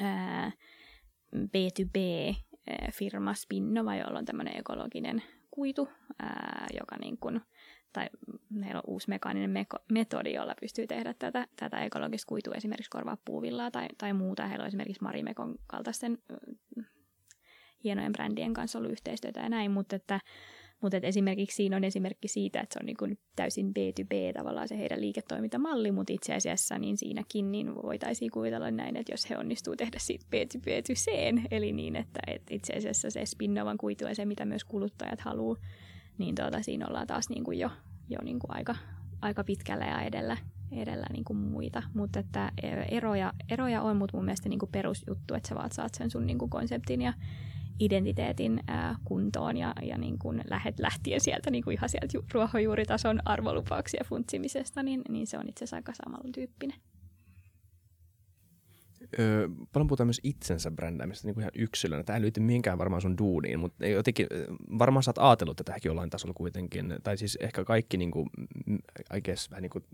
[0.00, 0.52] ää,
[1.36, 2.34] B2B
[2.92, 5.88] firma Spinnova, jolla on tämmöinen ekologinen kuitu,
[6.22, 7.40] ää, joka niin kuin,
[7.92, 8.06] tai
[8.50, 13.16] meillä on uusi mekaaninen meko- metodi, jolla pystyy tehdä tätä, tätä ekologista kuitua, esimerkiksi korvaa
[13.24, 14.46] puuvillaa tai, tai muuta.
[14.46, 16.18] Heillä on esimerkiksi Marimekon kaltaisten
[17.84, 20.20] hienojen brändien kanssa ollut yhteistyötä ja näin, mutta että
[20.82, 25.00] mutta esimerkiksi siinä on esimerkki siitä, että se on niin täysin B2B tavallaan se heidän
[25.00, 29.98] liiketoimintamalli, mutta itse asiassa niin siinäkin niin voitaisiin kuvitella näin, että jos he onnistuu tehdä
[29.98, 34.64] siitä B2B2C, eli niin, että, että itse asiassa se spinnovan kuitu ja se, mitä myös
[34.64, 35.56] kuluttajat haluaa,
[36.18, 37.70] niin tuota, siinä ollaan taas niin kuin jo,
[38.08, 38.76] jo niin kuin aika,
[39.22, 40.36] aika pitkällä ja edellä,
[40.72, 42.52] edellä niin kuin muita, mutta että
[42.90, 46.26] eroja, eroja on, mutta mun mielestä niin kuin perusjuttu, että sä vaan saat sen sun
[46.26, 47.12] niin kuin konseptin ja
[47.78, 53.20] identiteetin ää, kuntoon ja, ja niin kuin lähet lähtien sieltä niin kuin ihan sieltä ruohonjuuritason
[53.24, 56.76] arvolupauksia funtsimisesta, niin, niin se on itse asiassa aika samalla tyyppinen.
[59.18, 62.02] Öö, paljon puhutaan myös itsensä brändäämistä niin kuin ihan yksilönä.
[62.02, 64.26] Tämä ei liity mihinkään varmaan sun duuniin, mutta jotenkin,
[64.78, 66.94] varmaan sä oot ajatellut tätäkin jollain tasolla kuitenkin.
[67.02, 68.30] Tai siis ehkä kaikki, niin kuin,
[69.16, 69.84] I guess, vähän niin kuin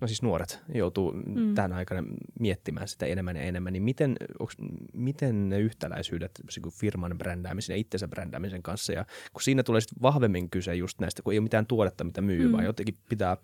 [0.00, 1.54] no siis nuoret joutuu mm.
[1.54, 2.04] tämän aikana
[2.40, 4.56] miettimään sitä enemmän ja enemmän, niin miten, onks,
[4.92, 6.30] miten ne yhtäläisyydet
[6.72, 11.22] firman brändäämisen ja itsensä brändäämisen kanssa, ja kun siinä tulee sitten vahvemmin kyse just näistä,
[11.22, 12.52] kun ei ole mitään tuotetta, mitä myy, mm.
[12.52, 13.36] vaan jotenkin pitää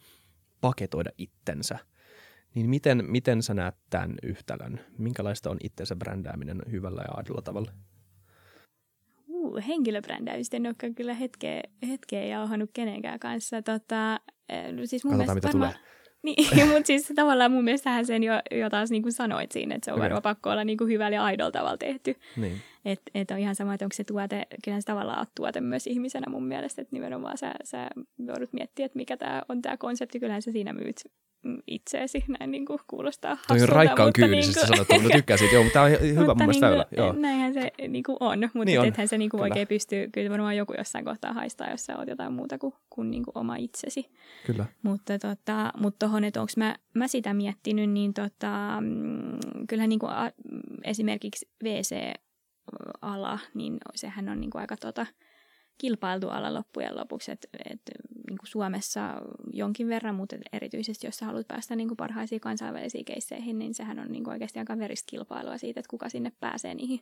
[0.61, 1.79] paketoida itsensä,
[2.55, 4.81] niin miten, miten sä näet tämän yhtälön?
[4.99, 7.73] Minkälaista on itsensä brändääminen hyvällä ja aidolla tavalla?
[9.29, 13.63] Uh, henkilöbrändäystä en ole kyllä hetkeä, hetkeä jauhannut kenenkään kanssa.
[13.63, 14.21] Tota,
[14.85, 15.85] siis mun Katsotaan, mitä varmaan, tulee
[16.25, 19.85] Niin, mutta siis tavallaan mun mielestähän sen jo, jo taas niin kuin sanoit siinä, että
[19.85, 22.17] se on varmaan pakko olla niin kuin hyvällä ja aidolla tavalla tehty.
[22.37, 22.63] Niin.
[22.85, 25.87] Että et on ihan sama, että onko se tuote, kyllä se tavallaan oot tuote myös
[25.87, 30.21] ihmisenä mun mielestä, että nimenomaan sä, sä joudut miettimään, että mikä tämä on tämä konsepti,
[30.21, 30.97] kyllähän sä siinä myyt
[31.43, 35.39] mm, itseesi, näin niin kuin kuulostaa Toi on raikkaan kyynisesti niin kuin- sanottu, mutta tykkään
[35.39, 35.55] siitä.
[35.55, 36.87] Joo, mutta tämä on hyvä mun mielestä niin väylä.
[36.97, 37.13] Joo.
[37.13, 40.09] Näinhän se niin kuin on, mutta Niin niin on, ethän se niin kuin oikein pystyy,
[40.13, 43.39] kyllä varmaan joku jossain kohtaa haistaa, jos sä oot jotain muuta kuin, kuin, niin kuin
[43.39, 44.11] oma itsesi.
[44.47, 44.67] Kyllä.
[44.83, 50.07] Mutta tota, mut tohon, että onko mä, mä sitä miettinyt, niin tota, mm, kyllähän niinku,
[50.07, 51.49] a, mm, esimerkiksi
[52.73, 55.07] VC-ala, niin sehän on niinku aika tota,
[55.79, 57.81] kilpailtu ala loppujen lopuksi, että et,
[58.29, 63.75] niinku Suomessa jonkin verran, mutta erityisesti jos sä haluat päästä niinku parhaisiin kansainvälisiin keisseihin, niin
[63.75, 67.01] sehän on niinku oikeasti aika veristä kilpailua siitä, että kuka sinne pääsee niihin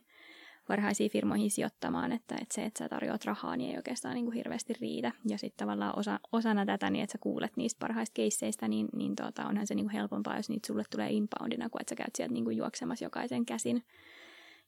[0.67, 4.35] parhaisiin firmoihin sijoittamaan, että, että se, että sä tarjoat rahaa, niin ei oikeastaan niin kuin
[4.35, 5.11] hirveästi riitä.
[5.29, 9.15] Ja sitten tavallaan osa, osana tätä, niin että sä kuulet niistä parhaista keisseistä, niin, niin
[9.15, 12.15] tota, onhan se niin kuin helpompaa, jos niitä sulle tulee inboundina, kuin että sä käyt
[12.15, 13.83] sieltä niin kuin juoksemassa jokaisen käsin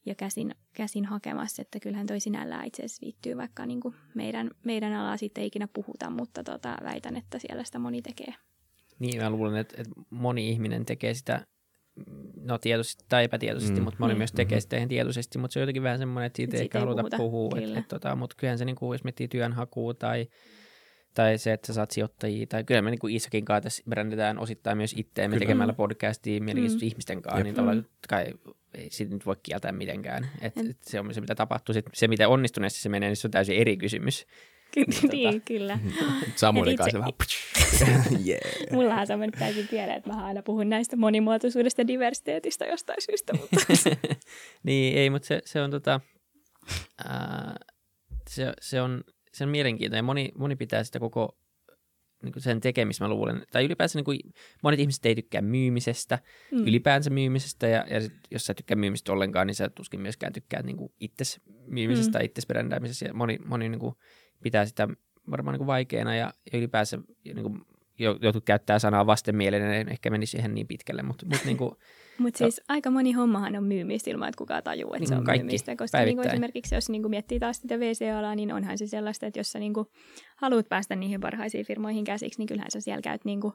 [0.06, 4.50] ja käsin, käsin hakemassa, että kyllähän toi sinällään itse asiassa liittyy vaikka niin kuin meidän,
[4.64, 8.34] meidän alaa sitten ei ikinä puhuta, mutta tota, väitän, että siellä sitä moni tekee.
[8.98, 11.46] Niin, mä luulen, että, että moni ihminen tekee sitä,
[12.40, 13.84] no tietoisesti tai epätietoisesti, Mm.
[13.84, 14.18] mutta moni Mm.
[14.18, 16.64] myös tekee sitä ihan tietoisesti, mutta se on jotenkin vähän semmoinen, että siitä ei Siitä
[16.64, 17.50] ehkä ei haluta puhuta, puhua.
[17.50, 17.66] kyllä.
[17.66, 20.26] Että, että, tota, mutta kyllähän se, niin kuin, jos miettii työnhakua tai,
[21.14, 24.38] tai se, että sä saat sijoittajia, tai kyllä me niin kuin Isokin kanssa tässä brändetään
[24.38, 25.46] osittain myös itseämme Kyllä.
[25.46, 26.90] tekemällä podcastia mielenkiintoisten Mm.
[26.90, 27.44] ihmisten kanssa, Jep.
[27.44, 27.82] niin tavallaan Mm.
[27.84, 28.26] totta kai
[28.76, 30.30] ei siitä nyt voi kieltää mitenkään.
[30.40, 31.72] Et, et se on se, mitä tapahtuu.
[31.72, 34.26] Sit se, mitä onnistuneesti se menee, niin se on täysin eri kysymys.
[34.74, 35.12] Kyllä, Tota.
[35.12, 35.78] niin, kyllä.
[36.36, 38.26] Samuelin Et kanssa itse- vähän.
[38.26, 38.40] yeah.
[38.72, 43.02] Mullahan se on mennyt täysin pieleen, että mä aina puhun näistä monimuotoisuudesta ja diversiteetistä jostain
[43.02, 43.56] syystä, mutta
[44.62, 46.00] niin, ei, mutta se, se on tota,
[47.04, 47.56] ää,
[48.30, 50.04] se, se, on, se on mielenkiintoinen.
[50.04, 51.38] Moni, moni pitää sitä koko
[52.22, 53.42] niin kuin sen tekemistä, mä luulen.
[53.52, 54.18] Tai ylipäänsä niin kuin,
[54.62, 56.18] monet ihmiset ei tykkää myymisestä,
[56.52, 56.66] mm.
[56.66, 60.32] ylipäänsä myymisestä, ja, ja sit, jos sä et tykkää myymistä ollenkaan, niin sä tuskin myöskään
[60.32, 62.12] tykkää niin kuin itses myymisestä Mm.
[62.12, 63.04] tai itses brändäämisestä.
[63.04, 63.94] Ja moni, moni niin kuin,
[64.42, 64.88] pitää sitä
[65.30, 67.60] varmaan niin kuin vaikeana, ja, ja ylipäänsä niin kuin,
[67.98, 71.70] jotkut käyttää sanaa vastenmielinen, en ehkä menisi siihen niin pitkälle, mutta, mutta niin kuin,
[72.18, 75.24] Mutta siis aika moni hommahan on myymistä ilman, että kukaan tajuu, että Niin se on
[75.24, 75.76] kaikki, myymistä.
[75.76, 76.34] Koska niin kuin päivittäin.
[76.34, 79.58] esimerkiksi jos niin kuin miettii taas sitä VC-alaa, niin onhan se sellaista, että jos sä
[79.58, 79.86] niin kuin
[80.36, 83.54] haluat päästä niihin parhaisiin firmoihin käsiksi, niin kyllähän sä siellä käyt niin kuin,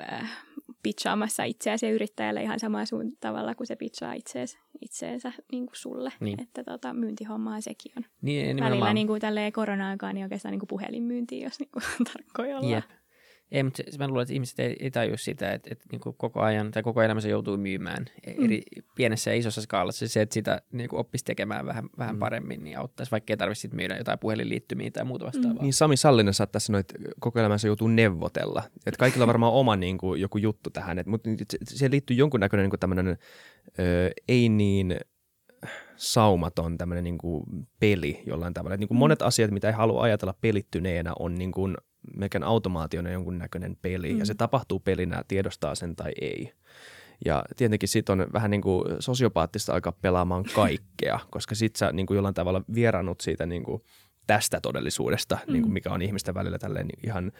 [0.00, 0.46] äh,
[0.82, 5.76] pitchaamassa itseäsi ja yrittäjälle ihan samalla suun tavalla kuin se pitchaa itseensä, itseensä niin kuin
[5.76, 6.12] sulle.
[6.20, 6.42] Niin.
[6.42, 8.04] Että tota, myyntihommaa sekin on.
[8.22, 11.82] niin, Välillä niin kuin tälleen korona-aikaan niin oikeastaan niin kuin puhelinmyyntiä, jos niin kuin
[12.12, 12.72] tarkkoja ollaan.
[12.72, 12.84] Jep.
[13.52, 16.40] Ei, mutta se, mä luulen, että ihmiset ei, ei tajua sitä, että, että niin koko
[16.40, 18.44] ajan tai koko elämänsä joutuu myymään Mm.
[18.44, 18.62] eri
[18.94, 20.08] pienessä ja isossa skaalassa.
[20.08, 22.18] Se, että sitä niin kuin oppisi tekemään vähän, vähän Mm.
[22.18, 25.62] paremmin, niin auttaisi, vaikka ei tarvitsisi myydä jotain puhelinliittymiä tai muuta vastaavaa.
[25.62, 26.86] Niin Sami Sallinen saat tässä noit
[27.20, 28.62] koko elämänsä joutuu neuvotella.
[28.86, 32.16] Et kaikilla on varmaan oma niin kuin, joku juttu tähän, et, mutta se, siihen liittyy
[32.16, 33.08] jonkunnäköinen niin kuin tämmöinen
[33.78, 34.96] ö, ei niin
[35.96, 37.44] saumaton tämmöinen niin kuin
[37.80, 38.74] peli jollain tavalla.
[38.74, 38.98] Et, niin kuin Mm.
[38.98, 41.76] monet asiat, mitä ei halua ajatella pelittyneenä, on niin kuin
[42.16, 44.12] melkein automaationa jonkunnäköinen peli.
[44.12, 44.18] Mm.
[44.18, 46.52] Ja se tapahtuu pelinä, tiedostaa sen tai ei.
[47.24, 52.06] Ja tietenkin sit on vähän niin kuin sosiopaattista alkaa pelaamaan kaikkea, koska sit sä niin
[52.06, 53.82] kuin jollain tavalla vierannut siitä niin kuin
[54.26, 55.52] tästä todellisuudesta, mm.
[55.52, 57.32] niin kuin mikä on ihmisten välillä tälleen ihan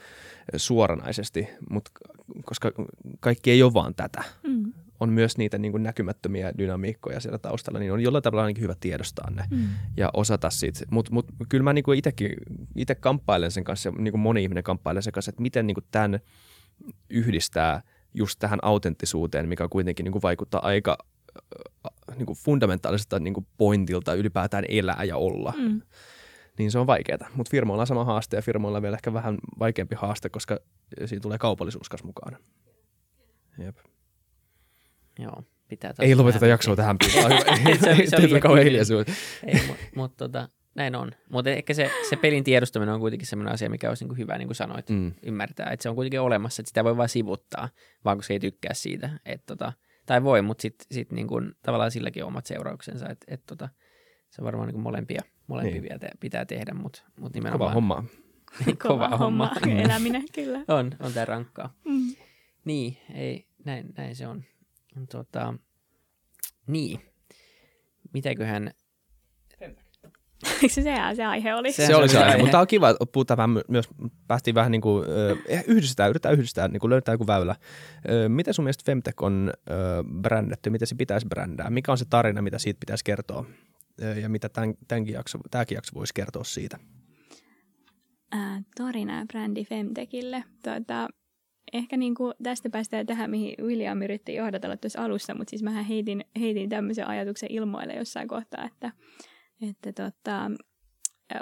[0.57, 1.91] suoranaisesti, mutta
[2.45, 2.73] koska
[3.21, 4.25] kaikki ei ole vaan tätä.
[4.43, 4.73] Mm.
[5.01, 8.75] On myös niitä niin kuin näkymättömiä dynamiikkoja siellä taustalla, niin on jollain tavalla ainakin hyvä
[8.81, 9.69] tiedostaa ne Mm.
[9.97, 10.81] ja osata siitä.
[10.91, 12.31] Mutta mut, kyllä mä niinku itsekin,
[12.79, 16.21] itse kamppailen sen kanssa, niin kuin moni ihminen kamppailee sen kanssa, että miten niinku tämän
[17.11, 17.83] yhdistää
[18.15, 20.99] just tähän autenttisuuteen, mikä kuitenkin niinku vaikuttaa aika
[22.11, 25.55] äh, niinku fundamentaaliselta niinku pointilta ylipäätään elää ja olla.
[25.57, 25.83] Mm.
[26.59, 27.29] Niin se on vaikeaa.
[27.35, 30.59] Mutta firmoilla on sama haaste ja firmoilla on vielä ehkä vähän vaikeampi haaste, koska
[31.07, 32.37] siinä tulee kaupallisuus kanssa mukaan.
[33.59, 33.77] Jep.
[35.19, 36.97] Joo, pitää Ei lopeteta jaksoa tähän.
[36.99, 37.29] Pitää.
[37.29, 38.71] Se- se oli Ei tule liian kauan kiinni.
[38.71, 39.13] hiljaisuutta.
[39.47, 41.11] Ei, mutta mut, tota, näin on.
[41.31, 44.49] Mutta ehkä se, se pelin tiedostaminen on kuitenkin sellainen asia, mikä olisi niinku hyvä, niin
[44.49, 45.13] kuin sanoit, Mm.
[45.23, 45.71] ymmärtää.
[45.71, 47.69] Että se on kuitenkin olemassa, että sitä voi vain sivuttaa,
[48.05, 49.11] vaan koska ei tykkää siitä.
[49.25, 49.73] Et, tota,
[50.07, 53.09] tai voi, mutta sitten sit niin kuin, tavallaan silläkin on omat seurauksensa.
[53.09, 53.69] Et, et, tota,
[54.31, 55.83] se on varmaan niin kuin molempia, molempia Niin.
[56.01, 56.11] niin.
[56.21, 58.05] pitää tehdä, mutta mut Kova nimenomaan homma.
[58.89, 59.51] kova homma.
[59.85, 60.59] eläminen, kyllä.
[60.79, 61.75] on, on tämä rankkaa.
[61.85, 62.15] Mm.
[62.65, 64.45] Niin, ei, näin, näin se on.
[65.13, 65.55] Tota,
[66.67, 67.01] niin,
[68.13, 68.71] mitäköhän
[70.63, 70.83] Eikö se
[71.17, 71.73] se, aihe oli?
[71.73, 72.43] Se- Se oli se aihe, aihe.
[72.43, 73.89] mutta on kiva, että puhutaan vähän my- myös,
[74.29, 75.05] päästiin vähän niin kuin,
[75.53, 77.51] äh, yhdistetään, yritetään yhdistää, niin kuin löytää joku väylä.
[77.53, 77.59] Äh,
[78.29, 79.77] miten sun mielestä Femtech on äh,
[80.21, 81.71] brändätty, miten se pitäisi brändää?
[81.71, 83.45] Mikä on se tarina, mitä siitä pitäisi kertoa?
[84.03, 86.79] Äh, ja mitä tämän, tämänkin jakso, tämäkin jakso voisi kertoa siitä?
[88.33, 90.45] Ää, tarina ja brändi Femtekille.
[90.65, 91.09] Tuota,
[91.73, 95.85] ehkä niin kuin tästä päästään tähän, mihin William yritti johdatella tuossa alussa, mutta siis mähän
[95.85, 98.93] heitin, heitin tämmöisen ajatuksen ilmoille jossain kohtaa, että,
[99.63, 100.51] että tota,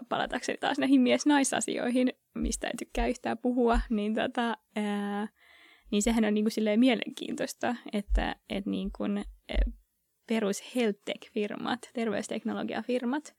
[0.08, 5.28] palatakseni taas näihin mies-naisasioihin, mistä en tykkää yhtään puhua, niin, tota, ää,
[5.90, 9.24] niin sehän on niin kuin silleen mielenkiintoista, että, että niin kuin,
[10.28, 13.34] perus health tech-firmat, terveysteknologiafirmat,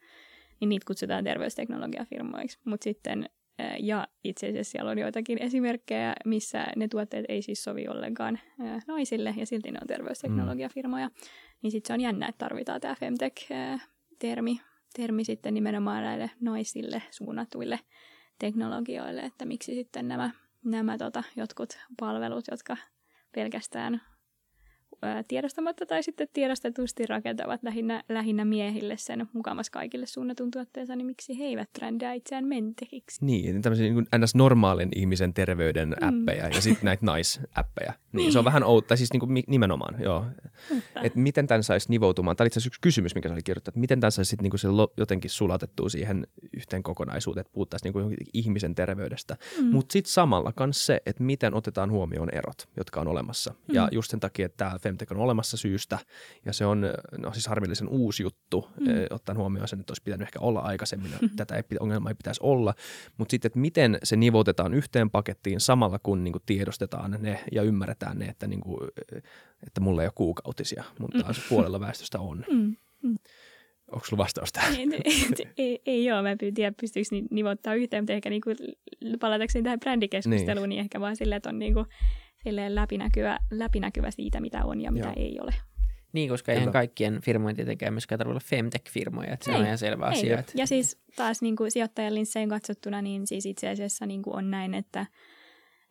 [0.60, 3.30] niin niitä kutsutaan terveysteknologiafirmoiksi, mutta sitten
[3.80, 8.40] ja itse asiassa siellä on joitakin esimerkkejä, missä ne tuotteet ei siis sovi ollenkaan
[8.88, 11.08] naisille, ja silti ne on terveysteknologiafirmoja.
[11.08, 11.14] Mm.
[11.62, 13.95] Niin sitten se on jännä, että tarvitaan tämä femtech-termi
[14.96, 17.80] termi sitten nimenomaan näille naisille suunnatuille
[18.40, 20.32] teknologioille, että miksi sitten nämä,
[20.64, 22.78] nämä tota, jotkut palvelut, jotka
[23.32, 24.02] pelkästään
[25.28, 31.40] tiedostamatta tai sitten tiedostetusti rakentavat lähinnä, lähinnä miehille sen mukamas kaikille suunnatun tuotteensa, niin miksi
[31.40, 33.26] he eivät brändää itseään mentehiksi?
[33.26, 34.36] Niin, tämmöisiä niin ns.
[34.36, 36.08] normaalin ihmisen terveyden mm.
[36.08, 37.94] appeja ja sitten näitä naisäppejä.
[38.12, 40.26] Niin, niin, se on vähän outoa, siis niin kuin nimenomaan, joo.
[41.04, 43.80] Että miten tämän saisi nivoutumaan, tämä oli itse yksi kysymys, mikä sä oli kirjoittanut, että
[43.80, 44.68] miten tämän saisi niin se
[44.98, 46.28] jotenkin sulatettua siihen
[46.58, 49.38] yhteen kokonaisuuteen, että puhuttaisiin niin kuin ihmisen terveydestä.
[49.62, 49.66] Mm.
[49.66, 53.54] Mutta sitten samalla myös se, että miten otetaan huomioon erot, jotka on olemassa.
[53.68, 53.76] Mm.
[53.76, 56.00] Ja just sen takia, että tämä Femtech on olemassa syystä
[56.46, 56.82] ja se on
[57.18, 58.90] no, siis harmillisen uusi juttu, mm.
[58.90, 61.30] eh, ottaen huomioon sen, että olisi pitänyt ehkä olla aikaisemmin, mm.
[61.36, 62.74] tätä ei, ongelmaa ei pitäisi olla,
[63.18, 67.62] mutta sitten, että miten se nivoutetaan yhteen pakettiin samalla kun niin kuin tiedostetaan ne ja
[67.62, 69.22] ymmärretään ne, että, niin kuin, eh,
[69.68, 71.44] että mulla ei ole kuukautisia, mutta taas mm.
[71.50, 72.46] puolella väestöstä on.
[72.52, 72.76] Mm.
[73.04, 73.16] Mm.
[73.92, 74.76] Onko sulla vastaus tähän?
[74.76, 76.22] Ei, ei, ei, ei ole.
[76.22, 78.50] Mä en tiedä, pystyykö nivottaa yhteen, mutta ehkä niinku,
[79.20, 80.70] palatakseni tähän brändikeskusteluun, niin.
[80.70, 81.86] niin ehkä vaan silleen, että on niinku,
[82.52, 85.14] läpinäkyvä, läpinäkyvä siitä, mitä on ja mitä Joo.
[85.16, 85.54] ei ole.
[86.14, 89.78] Niin, koska eihän kaikkien firmojen tietenkään myöskään tarvitse olla femtech-firmoja, että se ei, on ihan
[89.78, 90.12] selvä ei.
[90.12, 90.40] asia.
[90.40, 90.52] Että...
[90.56, 94.52] Ja siis taas niin kuin sijoittajan linsseen katsottuna, niin siis itse asiassa niin kuin on
[94.52, 95.06] näin, että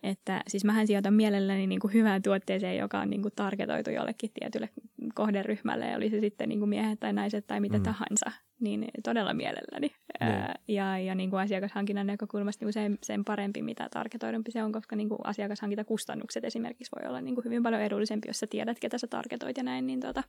[0.05, 4.31] että siis mähän sijoitan mielelläni niin kuin hyvään tuotteeseen, joka on niin kuin targetoitu jollekin
[4.41, 4.69] tietylle
[5.15, 7.83] kohderyhmälle, ja oli se sitten niin kuin miehet tai naiset tai mitä mm.
[7.83, 9.89] tahansa, niin todella mielelläni.
[9.89, 10.27] Mm.
[10.27, 14.63] Ää, ja ja niin kuin asiakashankinnan näkökulmasta niin kuin sen, sen parempi, mitä targetoidumpi se
[14.63, 18.47] on, koska niin kuin asiakashankintakustannukset esimerkiksi voi olla niin kuin hyvin paljon edullisempi, jos sä
[18.47, 20.23] tiedät, ketä sä targetoit ja näin, niin tota,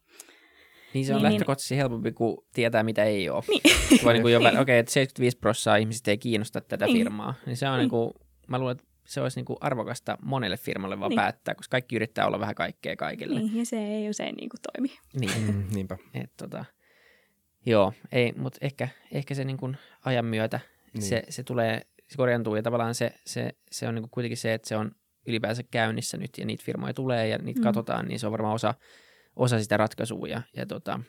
[0.93, 1.33] niin se on niin, niin.
[1.33, 1.79] lähtökohtaisesti niin.
[1.79, 3.43] helpompi kuin tietää, mitä ei ole.
[3.47, 3.61] Niin.
[4.03, 4.47] Voi niin kuin niin.
[4.47, 6.97] okei, okay, että 75 prosenttia ihmisistä ei kiinnosta tätä niin.
[6.97, 7.33] firmaa.
[7.45, 7.79] Niin se on niin.
[7.79, 8.11] niin kuin,
[8.47, 11.19] mä luulen, että se olisi niin kuin arvokasta monelle firmalle vaan niin.
[11.19, 13.39] päättää, koska kaikki yrittää olla vähän kaikkea kaikille.
[13.39, 14.97] Niin, ja se ei usein niin kuin toimi.
[15.19, 15.55] Niin.
[15.55, 15.97] Mm, niinpä.
[16.13, 16.65] Et, tota,
[17.65, 20.59] joo, ei, mutta ehkä, ehkä se niin kuin ajan myötä
[20.93, 21.01] niin.
[21.01, 24.53] se, se tulee, se korjantuu ja tavallaan se, se, se on niin kuin kuitenkin se,
[24.53, 24.91] että se on
[25.25, 27.63] ylipäänsä käynnissä nyt ja niitä firmoja tulee ja niitä mm.
[27.63, 28.73] katsotaan, niin se on varmaan osa,
[29.35, 30.99] osa sitä ratkaisua ja, ja tota,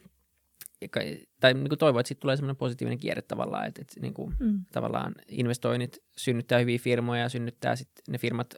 [1.41, 4.35] tai niin kuin toivoo, että siitä tulee semmoinen positiivinen kierre tavallaan, että, että niin kuin,
[4.41, 4.65] mm.
[4.73, 8.55] tavallaan investoinnit synnyttää hyviä firmoja ja synnyttää sitten ne firmat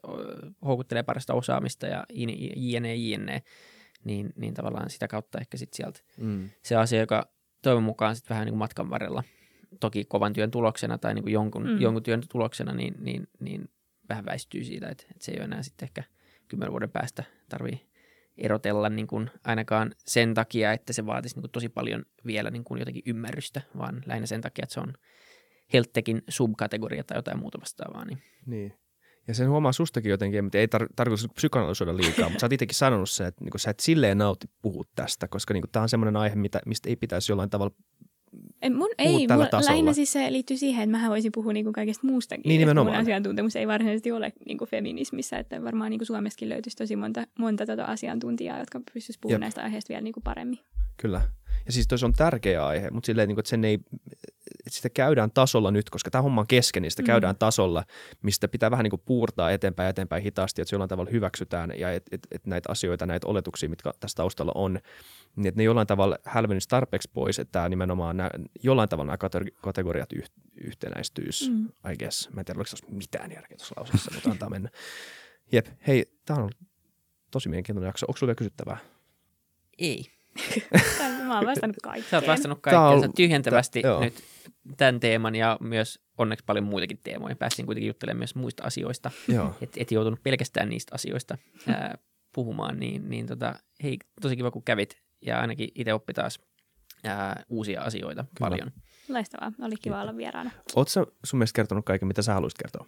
[0.65, 2.05] houkuttelee parasta osaamista ja
[2.57, 3.43] jne, jne,
[4.05, 6.51] niin, niin tavallaan sitä kautta ehkä sitten sieltä mm.
[6.65, 9.23] se asia, joka toivon mukaan sitten vähän niin kuin matkan varrella,
[9.81, 11.81] toki kovan työn tuloksena tai niin kuin jonkun, mm.
[11.81, 13.69] jonkun työn tuloksena, niin, niin, niin
[14.09, 16.03] vähän väistyy siitä, että, että se ei ole enää sitten ehkä
[16.49, 17.88] kymmenen vuoden päästä tarvii
[18.39, 22.65] erotella niin kuin ainakaan sen takia, että se vaatisi niin kuin tosi paljon vielä niin
[22.65, 24.93] kuin jotenkin ymmärrystä, vaan lähinnä sen takia, että se on
[25.73, 28.05] helttekin subkategoria tai jotain muuta vastaavaa.
[28.05, 28.23] Niin.
[28.47, 28.75] niin.
[29.29, 32.75] Ja sen huomaa sustakin jotenkin, mutta ei tar- tarkoitus psykoanalysoida liikaa, mutta sä oot itsekin
[32.75, 36.17] sanonut se, että niin sä et silleen nauti puhua tästä, koska niin tämä on semmoinen
[36.17, 36.37] aihe,
[36.67, 37.75] mistä ei pitäisi jollain tavalla
[38.63, 42.07] ei, mun, ei mun, lähinnä siis se liittyy siihen, että mähän voisin puhua niinku kaikesta
[42.07, 42.49] muustakin.
[42.49, 42.97] Niin nimenomaan.
[42.97, 47.67] Mun asiantuntemus ei varsinaisesti ole niinku feminismissä, että varmaan niinku Suomessakin löytyisi tosi monta, monta
[47.67, 50.59] tota asiantuntijaa, jotka pystyisivät puhumaan näistä aiheista vielä niinku paremmin.
[50.97, 51.21] Kyllä.
[51.67, 53.79] Ja siis se on tärkeä aihe, mutta silleen, niinku, että sen ei,
[54.67, 57.07] että sitä käydään tasolla nyt, koska tämä homma on kesken, niin sitä mm.
[57.07, 57.85] käydään tasolla,
[58.23, 61.93] mistä pitää vähän niin kuin puurtaa eteenpäin eteenpäin hitaasti, että se jollain tavalla hyväksytään ja
[61.93, 64.81] että et, et näitä asioita, näitä oletuksia, mitkä tässä taustalla on,
[65.37, 68.31] niin että ne jollain tavalla hälvenisi tarpeeksi pois, että tämä nimenomaan nämä,
[68.63, 70.31] jollain tavalla nämä kategoriat yh,
[70.65, 71.69] yhtenäistyisi, mm.
[71.93, 72.31] I guess.
[72.33, 74.69] Mä en tiedä, oliko tässä mitään järkeä tuossa lauseessa, mutta antaa mennä.
[75.53, 76.51] Jep, hei, tämä on
[77.31, 78.07] tosi mielenkiintoinen jakso.
[78.09, 78.79] Onko sulla vielä kysyttävää?
[79.79, 80.18] Ei.
[81.27, 82.11] Mä oon vastannut kaikkeen.
[82.11, 83.01] Sä oot vastannut kaikkeen.
[83.01, 84.25] Sä tyhjentävästi t- nyt
[84.77, 87.37] tämän teeman ja myös onneksi paljon muitakin teemoja.
[87.37, 89.11] Pääsin kuitenkin juttelemaan myös muista asioista.
[89.61, 91.99] Et, et joutunut pelkästään niistä asioista ää,
[92.35, 92.81] puhumaan.
[92.81, 96.41] Niin, niin tota, hei, tosi kiva kun kävit ja ainakin itse oppi taas
[97.05, 98.51] ää, uusia asioita Kyllä.
[98.51, 98.73] paljon.
[99.09, 99.53] Loistavaa.
[99.63, 100.51] Oli kiva olla vieraana.
[100.75, 102.87] Oletko sun mielestä kertonut kaiken, mitä sä haluaisit kertoa?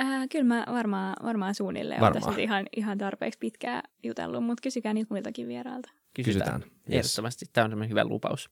[0.00, 4.94] Äh, kyllä mä varmaan, varmaan suunnilleen olen tässä ihan, ihan tarpeeksi pitkään jutellut, mutta kysykää
[4.94, 5.90] niitä muiltakin vierailta.
[6.24, 6.60] Kysytään.
[6.60, 6.78] Kysytään.
[6.92, 7.06] Yes.
[7.06, 7.46] Ehdottomasti.
[7.52, 8.50] Tämä on semmoinen hyvä lupaus.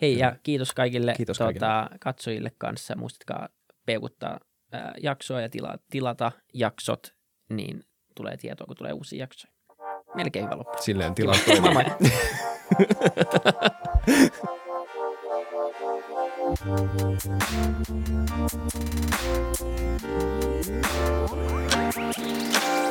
[0.00, 0.26] Hei kyllä.
[0.26, 1.98] ja kiitos kaikille, kiitos tuota, kaikille.
[2.00, 2.96] katsojille kanssa.
[2.96, 3.48] Muistatkaa
[3.86, 4.40] peukuttaa
[4.74, 7.14] äh, jaksoa ja tila, tilata jaksot,
[7.48, 7.84] niin
[8.14, 9.52] tulee tietoa, kun tulee uusia jaksoja.
[10.14, 10.82] Melkein hyvä loppu.
[10.82, 11.14] Silleen
[11.72, 11.84] moi.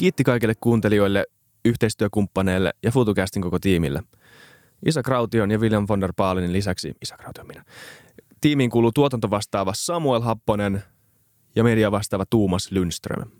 [0.00, 1.26] Kiitti kaikille kuuntelijoille,
[1.64, 4.02] yhteistyökumppaneille ja FutuCastin koko tiimille.
[4.86, 7.64] Isa Kraution ja William von der Baalinin lisäksi, Isa Kraution minä,
[8.40, 10.82] tiimiin kuuluu tuotantovastaava Samuel Happonen
[11.56, 13.39] ja media vastaava Tuumas Lundström.